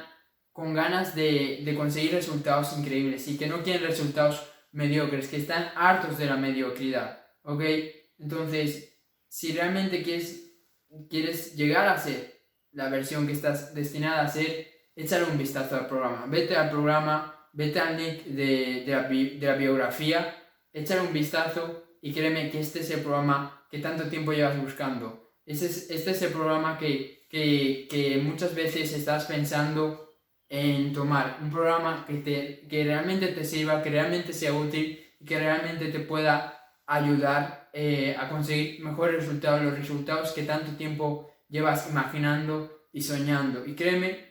con 0.54 0.74
ganas 0.74 1.16
de, 1.16 1.62
de, 1.66 1.76
conseguir 1.76 2.14
resultados 2.14 2.78
increíbles 2.78 3.28
y 3.28 3.38
que 3.38 3.48
no 3.48 3.64
quieren 3.64 3.84
resultados 3.84 4.52
mediocres, 4.72 5.28
que 5.28 5.38
están 5.38 5.72
hartos 5.76 6.18
de 6.18 6.26
la 6.26 6.38
mediocridad, 6.38 7.26
¿ok? 7.44 7.64
Entonces, 8.18 8.98
si 9.28 9.54
realmente 9.54 10.04
quieres, 10.04 10.54
quieres 11.10 11.56
llegar 11.56 11.88
a 11.88 11.98
ser 11.98 12.40
la 12.72 12.90
versión 12.90 13.26
que 13.26 13.34
estás 13.34 13.74
destinada 13.74 14.22
a 14.22 14.28
ser, 14.28 14.68
échale 14.96 15.26
un 15.26 15.38
vistazo 15.38 15.76
al 15.76 15.88
programa. 15.88 16.26
Vete 16.28 16.56
al 16.56 16.70
programa, 16.70 17.48
vete 17.54 17.80
al 17.80 17.98
link 17.98 18.24
de, 18.26 18.84
de, 18.86 18.92
la, 18.92 19.04
de 19.04 19.40
la 19.42 19.56
biografía, 19.56 20.36
échale 20.74 21.02
un 21.02 21.14
vistazo 21.14 21.98
y 22.02 22.14
créeme 22.14 22.52
que 22.52 22.60
este 22.60 22.82
es 22.82 22.90
el 22.92 23.02
programa 23.02 23.66
que 23.72 23.80
tanto 23.80 24.10
tiempo 24.10 24.34
llevas 24.34 24.62
buscando. 24.62 25.29
Este 25.50 25.66
es, 25.66 25.90
este 25.90 26.12
es 26.12 26.22
el 26.22 26.32
programa 26.32 26.78
que, 26.78 27.26
que, 27.28 27.88
que 27.90 28.18
muchas 28.24 28.54
veces 28.54 28.94
estás 28.94 29.26
pensando 29.26 30.16
en 30.48 30.94
tomar 30.94 31.40
un 31.42 31.50
programa 31.50 32.06
que, 32.06 32.20
te, 32.20 32.68
que 32.68 32.84
realmente 32.84 33.30
te 33.30 33.44
sirva, 33.44 33.82
que 33.82 33.90
realmente 33.90 34.32
sea 34.32 34.54
útil 34.54 35.04
y 35.20 35.26
que 35.26 35.40
realmente 35.40 35.88
te 35.88 36.02
pueda 36.02 36.56
ayudar 36.86 37.72
eh, 37.74 38.16
a 38.20 38.30
conseguir 38.30 38.84
mejores 38.84 39.16
resultados, 39.16 39.64
los 39.64 39.76
resultados 39.76 40.34
que 40.34 40.44
tanto 40.44 40.74
tiempo 40.74 41.32
llevas 41.48 41.90
imaginando 41.90 42.86
y 42.94 43.02
soñando. 43.02 43.66
Y 43.66 43.74
créeme 43.74 44.30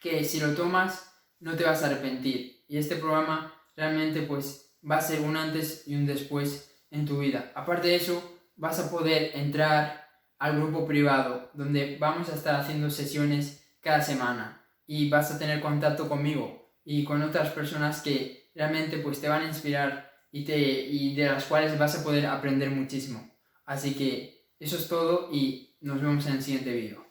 que 0.00 0.24
si 0.24 0.40
lo 0.40 0.56
tomas 0.56 1.08
no 1.38 1.54
te 1.54 1.62
vas 1.62 1.84
a 1.84 1.86
arrepentir. 1.86 2.64
Y 2.66 2.78
este 2.78 2.96
programa 2.96 3.54
realmente 3.76 4.22
pues 4.22 4.74
va 4.90 4.96
a 4.96 5.02
ser 5.02 5.20
un 5.20 5.36
antes 5.36 5.86
y 5.86 5.94
un 5.94 6.04
después 6.04 6.82
en 6.90 7.06
tu 7.06 7.20
vida. 7.20 7.52
Aparte 7.54 7.86
de 7.86 7.94
eso, 7.94 8.40
vas 8.56 8.80
a 8.80 8.90
poder 8.90 9.30
entrar 9.34 10.01
al 10.42 10.56
grupo 10.56 10.84
privado 10.84 11.50
donde 11.54 11.96
vamos 12.00 12.28
a 12.28 12.34
estar 12.34 12.56
haciendo 12.56 12.90
sesiones 12.90 13.64
cada 13.80 14.02
semana 14.02 14.66
y 14.88 15.08
vas 15.08 15.30
a 15.30 15.38
tener 15.38 15.60
contacto 15.60 16.08
conmigo 16.08 16.74
y 16.84 17.04
con 17.04 17.22
otras 17.22 17.50
personas 17.50 18.02
que 18.02 18.50
realmente 18.52 18.98
pues 18.98 19.20
te 19.20 19.28
van 19.28 19.42
a 19.42 19.46
inspirar 19.46 20.10
y, 20.32 20.44
te, 20.44 20.58
y 20.58 21.14
de 21.14 21.26
las 21.26 21.44
cuales 21.44 21.78
vas 21.78 21.96
a 21.96 22.02
poder 22.02 22.26
aprender 22.26 22.70
muchísimo. 22.70 23.30
Así 23.66 23.94
que 23.94 24.48
eso 24.58 24.76
es 24.78 24.88
todo 24.88 25.28
y 25.30 25.76
nos 25.80 26.02
vemos 26.02 26.26
en 26.26 26.32
el 26.32 26.42
siguiente 26.42 26.74
vídeo. 26.74 27.06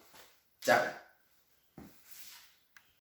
Chao. 0.60 1.01